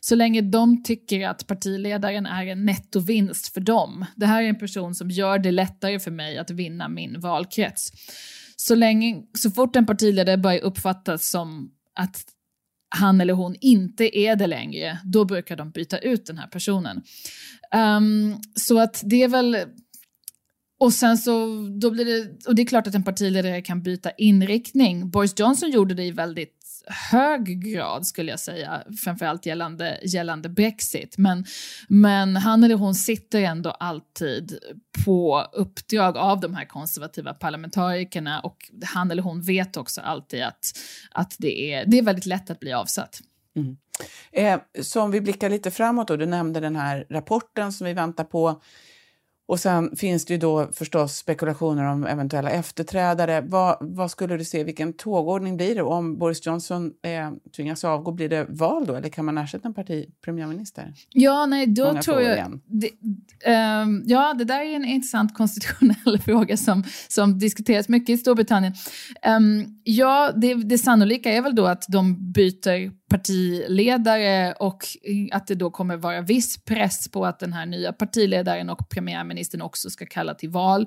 Så 0.00 0.14
länge 0.14 0.40
de 0.40 0.82
tycker 0.82 1.28
att 1.28 1.46
partiledaren 1.46 2.26
är 2.26 2.46
en 2.46 2.64
nettovinst 2.64 3.54
för 3.54 3.60
dem. 3.60 4.04
Det 4.16 4.26
här 4.26 4.42
är 4.42 4.48
en 4.48 4.58
person 4.58 4.94
som 4.94 5.10
gör 5.10 5.38
det 5.38 5.50
lättare 5.50 5.98
för 5.98 6.10
mig 6.10 6.38
att 6.38 6.50
vinna 6.50 6.88
min 6.88 7.20
valkrets. 7.20 7.92
Så, 8.56 8.74
länge, 8.74 9.22
så 9.38 9.50
fort 9.50 9.76
en 9.76 9.86
partiledare 9.86 10.36
börjar 10.36 10.60
uppfattas 10.60 11.30
som 11.30 11.70
att 11.94 12.24
han 12.96 13.20
eller 13.20 13.34
hon 13.34 13.56
inte 13.60 14.18
är 14.18 14.36
det 14.36 14.46
längre, 14.46 14.98
då 15.04 15.24
brukar 15.24 15.56
de 15.56 15.70
byta 15.70 15.98
ut 15.98 16.26
den 16.26 16.38
här 16.38 16.46
personen. 16.46 17.02
Um, 17.74 18.40
så 18.54 18.80
att 18.80 19.02
det 19.04 19.22
är 19.22 19.28
väl 19.28 19.56
och 20.80 20.92
sen 20.92 21.18
så, 21.18 21.46
då 21.80 21.90
blir 21.90 22.04
det, 22.04 22.46
och 22.48 22.54
det 22.54 22.62
är 22.62 22.66
klart 22.66 22.86
att 22.86 22.94
en 22.94 23.02
partiledare 23.02 23.62
kan 23.62 23.82
byta 23.82 24.10
inriktning. 24.10 25.10
Boris 25.10 25.38
Johnson 25.38 25.70
gjorde 25.70 25.94
det 25.94 26.04
i 26.04 26.10
väldigt 26.10 26.60
hög 26.86 27.72
grad 27.72 28.06
skulle 28.06 28.30
jag 28.30 28.40
säga, 28.40 28.82
framförallt 29.04 29.46
gällande, 29.46 30.00
gällande 30.02 30.48
Brexit. 30.48 31.18
Men, 31.18 31.44
men 31.88 32.36
han 32.36 32.64
eller 32.64 32.74
hon 32.74 32.94
sitter 32.94 33.40
ändå 33.40 33.70
alltid 33.70 34.58
på 35.04 35.46
uppdrag 35.52 36.16
av 36.16 36.40
de 36.40 36.54
här 36.54 36.64
konservativa 36.64 37.34
parlamentarikerna 37.34 38.40
och 38.40 38.70
han 38.84 39.10
eller 39.10 39.22
hon 39.22 39.42
vet 39.42 39.76
också 39.76 40.00
alltid 40.00 40.42
att, 40.42 40.78
att 41.10 41.36
det, 41.38 41.72
är, 41.72 41.84
det 41.86 41.98
är 41.98 42.02
väldigt 42.02 42.26
lätt 42.26 42.50
att 42.50 42.60
bli 42.60 42.72
avsatt. 42.72 43.20
Mm. 43.56 43.76
Eh, 44.32 44.82
så 44.82 45.00
om 45.00 45.10
vi 45.10 45.20
blickar 45.20 45.50
lite 45.50 45.70
framåt 45.70 46.08
då, 46.08 46.16
du 46.16 46.26
nämnde 46.26 46.60
den 46.60 46.76
här 46.76 47.06
rapporten 47.10 47.72
som 47.72 47.86
vi 47.86 47.92
väntar 47.92 48.24
på. 48.24 48.62
Och 49.50 49.60
sen 49.60 49.96
finns 49.96 50.24
det 50.24 50.34
ju 50.34 50.38
då 50.38 50.68
förstås 50.72 51.16
spekulationer 51.16 51.84
om 51.84 52.06
eventuella 52.06 52.50
efterträdare. 52.50 53.40
Vad, 53.40 53.76
vad 53.80 54.10
skulle 54.10 54.36
du 54.36 54.44
se, 54.44 54.64
vilken 54.64 54.92
tågordning 54.92 55.56
blir 55.56 55.74
det? 55.74 55.82
Om 55.82 56.18
Boris 56.18 56.46
Johnson 56.46 56.92
eh, 57.02 57.30
tvingas 57.56 57.84
avgå, 57.84 58.12
blir 58.12 58.28
det 58.28 58.46
val 58.48 58.86
då 58.86 58.94
eller 58.94 59.08
kan 59.08 59.24
man 59.24 59.38
ersätta 59.38 59.68
en 59.68 59.74
parti 59.74 60.06
premiärminister? 60.24 60.94
Ja, 61.08 61.46
nej, 61.46 61.66
då 61.66 61.86
Många 61.86 62.02
tror 62.02 62.20
jag... 62.20 62.60
Det, 62.66 62.90
um, 63.82 64.02
ja, 64.06 64.34
det 64.34 64.44
där 64.44 64.60
är 64.60 64.76
en 64.76 64.84
intressant 64.84 65.34
konstitutionell 65.34 66.18
fråga 66.24 66.56
som, 66.56 66.84
som 67.08 67.38
diskuteras 67.38 67.88
mycket 67.88 68.14
i 68.14 68.18
Storbritannien. 68.18 68.74
Um, 69.26 69.80
ja, 69.84 70.32
det, 70.36 70.54
det 70.54 70.78
sannolika 70.78 71.32
är 71.32 71.42
väl 71.42 71.54
då 71.54 71.66
att 71.66 71.84
de 71.88 72.32
byter 72.32 72.99
partiledare 73.10 74.52
och 74.52 74.84
att 75.32 75.46
det 75.46 75.54
då 75.54 75.70
kommer 75.70 75.96
vara 75.96 76.20
viss 76.20 76.64
press 76.64 77.08
på 77.08 77.26
att 77.26 77.38
den 77.38 77.52
här 77.52 77.66
nya 77.66 77.92
partiledaren 77.92 78.70
och 78.70 78.88
premiärministern 78.88 79.62
också 79.62 79.90
ska 79.90 80.06
kalla 80.06 80.34
till 80.34 80.50
val. 80.50 80.86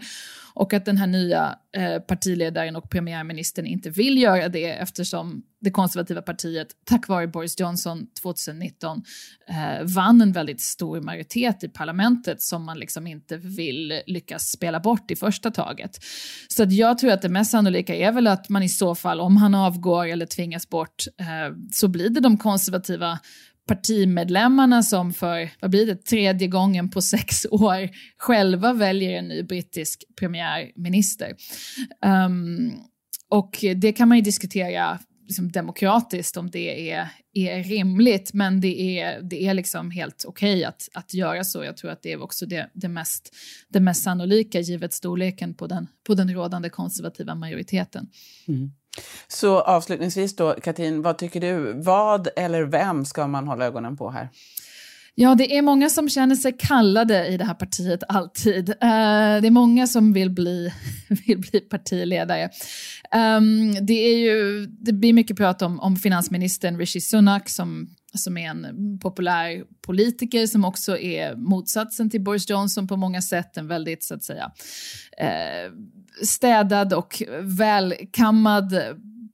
Och 0.54 0.74
att 0.74 0.86
den 0.86 0.98
här 0.98 1.08
nya 1.08 1.56
eh, 1.78 2.00
partiledaren 2.00 2.76
och 2.76 2.90
premiärministern 2.90 3.66
inte 3.66 3.90
vill 3.90 4.18
göra 4.18 4.50
det 4.50 4.72
eftersom 4.72 5.44
det 5.64 5.72
konservativa 5.72 6.22
partiet, 6.22 6.68
tack 6.86 7.08
vare 7.08 7.28
Boris 7.28 7.60
Johnson 7.60 8.08
2019, 8.22 9.04
eh, 9.50 9.84
vann 9.84 10.22
en 10.22 10.32
väldigt 10.32 10.62
stor 10.62 11.02
majoritet 11.02 11.64
i 11.64 11.70
parlamentet 11.70 12.42
som 12.42 12.66
man 12.66 12.80
liksom 12.80 13.08
inte 13.08 13.38
vill 13.38 14.02
lyckas 14.08 14.52
spela 14.52 14.80
bort 14.80 15.12
i 15.12 15.16
första 15.16 15.52
taget. 15.52 16.00
Så 16.48 16.64
att 16.64 16.74
jag 16.74 16.98
tror 16.98 17.12
att 17.12 17.22
det 17.22 17.30
mest 17.30 17.52
sannolika 17.52 17.96
är 17.96 18.12
väl 18.12 18.28
att 18.28 18.50
man 18.50 18.64
i 18.64 18.70
så 18.70 18.96
fall, 18.96 19.22
om 19.22 19.38
han 19.38 19.56
avgår 19.56 20.06
eller 20.08 20.26
tvingas 20.26 20.70
bort, 20.70 21.04
eh, 21.20 21.56
så 21.72 21.88
blir 21.88 22.10
det 22.10 22.20
de 22.20 22.38
konservativa 22.38 23.20
partimedlemmarna 23.68 24.84
som 24.84 25.14
för, 25.14 25.50
vad 25.62 25.72
blir 25.72 25.86
det, 25.86 26.06
tredje 26.06 26.48
gången 26.48 26.90
på 26.90 27.02
sex 27.02 27.46
år 27.52 27.90
själva 28.18 28.74
väljer 28.74 29.12
en 29.12 29.28
ny 29.28 29.44
brittisk 29.44 30.04
premiärminister. 30.20 31.36
Um, 32.06 32.72
och 33.30 33.66
det 33.76 33.92
kan 33.92 34.08
man 34.08 34.18
ju 34.18 34.24
diskutera 34.24 35.00
liksom 35.34 35.52
demokratiskt 35.52 36.38
om 36.38 36.50
det 36.50 36.92
är, 36.92 37.10
är 37.34 37.64
rimligt, 37.64 38.34
men 38.34 38.62
det 38.62 39.00
är, 39.00 39.22
det 39.22 39.46
är 39.46 39.54
liksom 39.54 39.92
helt 39.92 40.26
okej 40.28 40.54
okay 40.54 40.64
att, 40.64 40.90
att 40.94 41.14
göra 41.14 41.44
så. 41.44 41.64
Jag 41.64 41.78
tror 41.78 41.92
att 41.92 42.02
det 42.02 42.12
är 42.12 42.24
också 42.24 42.46
det, 42.46 42.70
det, 42.74 42.88
mest, 42.88 43.36
det 43.70 43.80
mest 43.80 44.04
sannolika 44.04 44.60
givet 44.60 44.94
storleken 44.94 45.54
på 45.54 45.68
den, 45.68 45.88
på 46.08 46.14
den 46.14 46.34
rådande 46.34 46.70
konservativa 46.70 47.36
majoriteten. 47.36 48.08
Mm. 48.48 48.72
Så 49.28 49.62
avslutningsvis 49.62 50.36
då, 50.36 50.56
Katrin, 50.64 51.02
vad 51.02 51.18
tycker 51.18 51.42
du? 51.42 51.74
Vad 51.74 52.28
eller 52.36 52.64
vem 52.64 53.06
ska 53.06 53.28
man 53.28 53.48
hålla 53.48 53.66
ögonen 53.66 53.98
på 53.98 54.10
här? 54.10 54.30
Ja, 55.16 55.36
det 55.36 55.58
är 55.58 55.62
många 55.62 55.90
som 55.90 56.10
känner 56.10 56.36
sig 56.36 56.58
kallade 56.60 57.28
i 57.28 57.38
det 57.38 57.46
här 57.46 57.54
partiet 57.54 58.04
alltid. 58.08 58.70
Uh, 58.70 58.76
det 59.42 59.48
är 59.48 59.52
många 59.52 59.88
som 59.88 60.14
vill 60.14 60.30
bli, 60.30 60.74
vill 61.28 61.40
bli 61.40 61.60
partiledare. 61.60 62.50
Um, 63.16 63.86
det, 63.86 63.94
är 63.94 64.18
ju, 64.18 64.66
det 64.66 64.94
blir 64.94 65.14
mycket 65.14 65.38
prat 65.38 65.62
om, 65.62 65.80
om 65.80 65.96
finansministern 65.96 66.78
Rishi 66.78 67.02
Sunak 67.02 67.50
som, 67.50 67.88
som 68.14 68.38
är 68.38 68.50
en 68.50 69.00
populär 69.00 69.64
politiker 69.86 70.48
som 70.48 70.66
också 70.66 70.98
är 70.98 71.36
motsatsen 71.36 72.10
till 72.10 72.24
Boris 72.24 72.50
Johnson 72.50 72.88
på 72.88 72.98
många 72.98 73.22
sätt. 73.22 73.58
En 73.58 73.68
väldigt, 73.68 74.04
så 74.04 74.16
att 74.16 74.24
säga, 74.24 74.52
uh, 75.22 75.74
städad 76.24 76.94
och 76.94 77.24
välkammad 77.42 78.74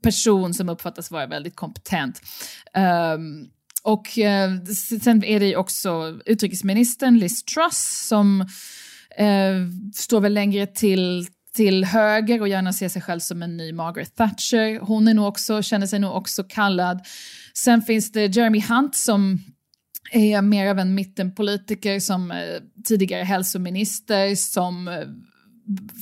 person 0.04 0.54
som 0.54 0.70
uppfattas 0.70 1.12
vara 1.12 1.28
väldigt 1.28 1.56
kompetent. 1.56 2.22
Um, 3.16 3.50
och 3.84 4.20
eh, 4.20 4.64
sen 5.02 5.24
är 5.24 5.40
det 5.40 5.46
ju 5.46 5.56
också 5.56 6.20
utrikesministern 6.26 7.18
Liz 7.18 7.44
Truss 7.44 8.08
som 8.08 8.42
eh, 9.18 9.56
står 9.96 10.22
väl 10.22 10.34
längre 10.34 10.68
till 10.68 11.28
till 11.56 11.86
höger 11.86 12.42
och 12.42 12.48
gärna 12.48 12.74
ser 12.74 12.90
sig 12.90 13.02
själv 13.02 13.20
som 13.20 13.44
en 13.44 13.58
ny 13.58 13.74
Margaret 13.74 14.16
Thatcher. 14.16 14.80
Hon 14.80 15.08
är 15.08 15.14
nog 15.14 15.28
också, 15.28 15.62
känner 15.62 15.88
sig 15.88 16.00
nog 16.00 16.16
också 16.16 16.44
kallad. 16.44 17.02
Sen 17.54 17.82
finns 17.82 18.12
det 18.12 18.26
Jeremy 18.36 18.62
Hunt 18.62 18.96
som 18.96 19.40
är 20.12 20.42
mer 20.42 20.68
av 20.68 20.80
en 20.80 20.96
mittenpolitiker 20.96 22.00
som 22.00 22.32
eh, 22.32 22.38
tidigare 22.86 23.24
hälsominister 23.24 24.36
som 24.36 24.88
eh, 24.88 25.08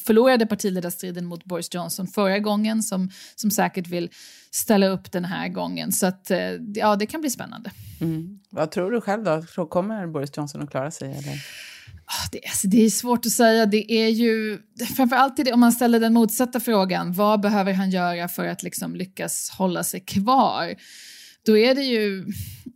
förlorade 0.05 0.45
partiledarstriden 0.45 1.25
mot 1.25 1.45
Boris 1.45 1.73
Johnson 1.73 2.07
förra 2.07 2.39
gången 2.39 2.83
som, 2.83 3.09
som 3.35 3.51
säkert 3.51 3.87
vill 3.87 4.09
ställa 4.51 4.87
upp 4.87 5.11
den 5.11 5.25
här 5.25 5.49
gången. 5.49 5.91
Så 5.91 6.05
att, 6.05 6.31
eh, 6.31 6.51
ja, 6.73 6.95
det 6.95 7.05
kan 7.05 7.21
bli 7.21 7.29
spännande. 7.29 7.71
Mm. 8.01 8.39
Vad 8.49 8.71
tror 8.71 8.91
du 8.91 9.01
själv 9.01 9.23
då? 9.23 9.65
Kommer 9.65 10.07
Boris 10.07 10.37
Johnson 10.37 10.61
att 10.61 10.71
klara 10.71 10.91
sig? 10.91 11.11
Eller? 11.11 11.33
Ah, 12.05 12.27
det, 12.31 12.39
alltså, 12.45 12.67
det 12.67 12.85
är 12.85 12.89
svårt 12.89 13.25
att 13.25 13.31
säga. 13.31 13.65
Det 13.65 13.91
är 13.91 14.09
ju 14.09 14.59
framförallt 14.95 15.37
det, 15.37 15.53
om 15.53 15.59
man 15.59 15.71
ställer 15.71 15.99
den 15.99 16.13
motsatta 16.13 16.59
frågan. 16.59 17.13
Vad 17.13 17.41
behöver 17.41 17.73
han 17.73 17.89
göra 17.89 18.27
för 18.27 18.47
att 18.47 18.63
liksom 18.63 18.95
lyckas 18.95 19.49
hålla 19.49 19.83
sig 19.83 19.99
kvar? 19.99 20.75
Då 21.45 21.57
är 21.57 21.75
det 21.75 21.83
ju, 21.83 22.25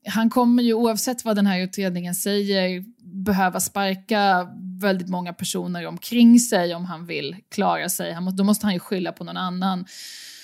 han 0.07 0.29
kommer 0.29 0.63
ju 0.63 0.73
oavsett 0.73 1.25
vad 1.25 1.35
den 1.35 1.47
här 1.47 1.59
utredningen 1.59 2.15
säger 2.15 2.85
behöva 3.11 3.59
sparka 3.59 4.47
väldigt 4.81 5.09
många 5.09 5.33
personer 5.33 5.87
omkring 5.87 6.39
sig 6.39 6.75
om 6.75 6.85
han 6.85 7.05
vill 7.05 7.35
klara 7.51 7.89
sig. 7.89 8.13
Han, 8.13 8.35
då 8.35 8.43
måste 8.43 8.65
han 8.65 8.73
ju 8.73 8.79
skylla 8.79 9.11
på 9.11 9.23
någon 9.23 9.37
annan. 9.37 9.85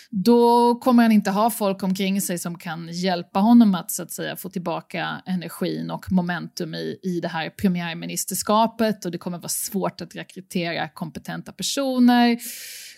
Då 0.10 0.76
kommer 0.76 1.04
han 1.04 1.12
inte 1.12 1.32
ha 1.32 1.50
folk 1.50 1.84
omkring 1.84 2.22
sig 2.22 2.40
som 2.40 2.58
kan 2.58 2.90
hjälpa 2.92 3.40
honom 3.40 3.76
att, 3.76 3.92
så 3.92 4.04
att 4.04 4.12
säga, 4.12 4.36
få 4.36 4.50
tillbaka 4.50 5.22
energin 5.26 5.92
och 5.92 6.12
momentum 6.12 6.76
i, 6.76 7.00
i 7.04 7.20
det 7.20 7.28
här 7.28 7.50
premiärministerskapet 7.50 9.06
och 9.06 9.12
det 9.12 9.18
kommer 9.18 9.38
vara 9.38 9.50
svårt 9.50 10.02
att 10.02 10.16
rekrytera 10.16 10.90
kompetenta 10.90 11.52
personer. 11.52 12.38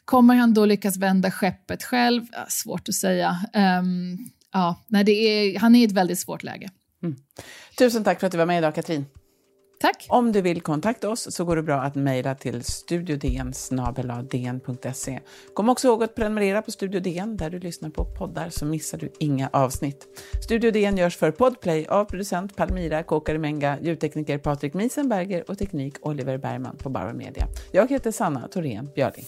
Kommer 0.06 0.36
han 0.36 0.54
då 0.54 0.66
lyckas 0.66 0.98
vända 0.98 1.32
skeppet 1.32 1.84
själv? 1.84 2.26
Ja, 2.32 2.46
svårt 2.50 2.90
att 2.90 2.96
säga. 2.96 3.38
Um, 3.82 4.30
ja, 4.54 4.86
nej, 4.88 5.04
det 5.04 5.12
är, 5.12 5.60
han 5.60 5.76
är 5.76 5.80
i 5.80 5.84
ett 5.84 5.92
väldigt 5.92 6.20
svårt 6.20 6.44
läge. 6.44 6.70
Mm. 7.04 7.16
Tusen 7.78 8.04
tack 8.04 8.20
för 8.20 8.28
att 8.28 8.32
du 8.32 8.38
var 8.38 8.46
med 8.46 8.58
idag, 8.58 8.76
Katrin. 8.76 9.06
Tack. 9.82 10.06
Om 10.10 10.32
du 10.32 10.42
vill 10.42 10.62
kontakta 10.62 11.10
oss 11.10 11.36
så 11.36 11.46
går 11.46 11.56
det 11.56 11.64
bra 11.64 11.82
att 11.82 11.96
mejla 11.96 12.36
till 12.36 12.64
studiodn 12.64 13.54
Kom 15.54 15.70
också 15.70 15.88
ihåg 15.88 16.04
att 16.04 16.16
prenumerera 16.16 16.62
på 16.62 16.72
Studio 16.72 17.00
DN 17.00 17.38
där 17.38 17.50
du 17.50 17.60
lyssnar 17.60 17.90
på 17.90 18.06
poddar 18.06 18.50
så 18.50 18.66
missar 18.66 18.98
du 18.98 19.12
inga 19.20 19.50
avsnitt. 19.54 20.08
Studio 20.44 20.72
DN 20.72 20.98
görs 20.98 21.18
för 21.18 21.32
Podplay 21.32 21.86
av 21.86 22.06
producent 22.06 22.56
Palmira 22.56 23.04
Kåkarimenga, 23.04 23.78
ljudtekniker 23.82 24.38
Patrik 24.38 24.74
Miesenberger 24.74 25.50
och 25.52 25.58
teknik 25.58 25.96
Oliver 26.02 26.38
Bergman 26.38 26.78
på 26.78 26.90
Bauer 26.90 27.14
Media. 27.14 27.48
Jag 27.72 27.90
heter 27.90 28.12
Sanna 28.12 28.48
Thorén 28.48 28.90
Björling. 28.96 29.26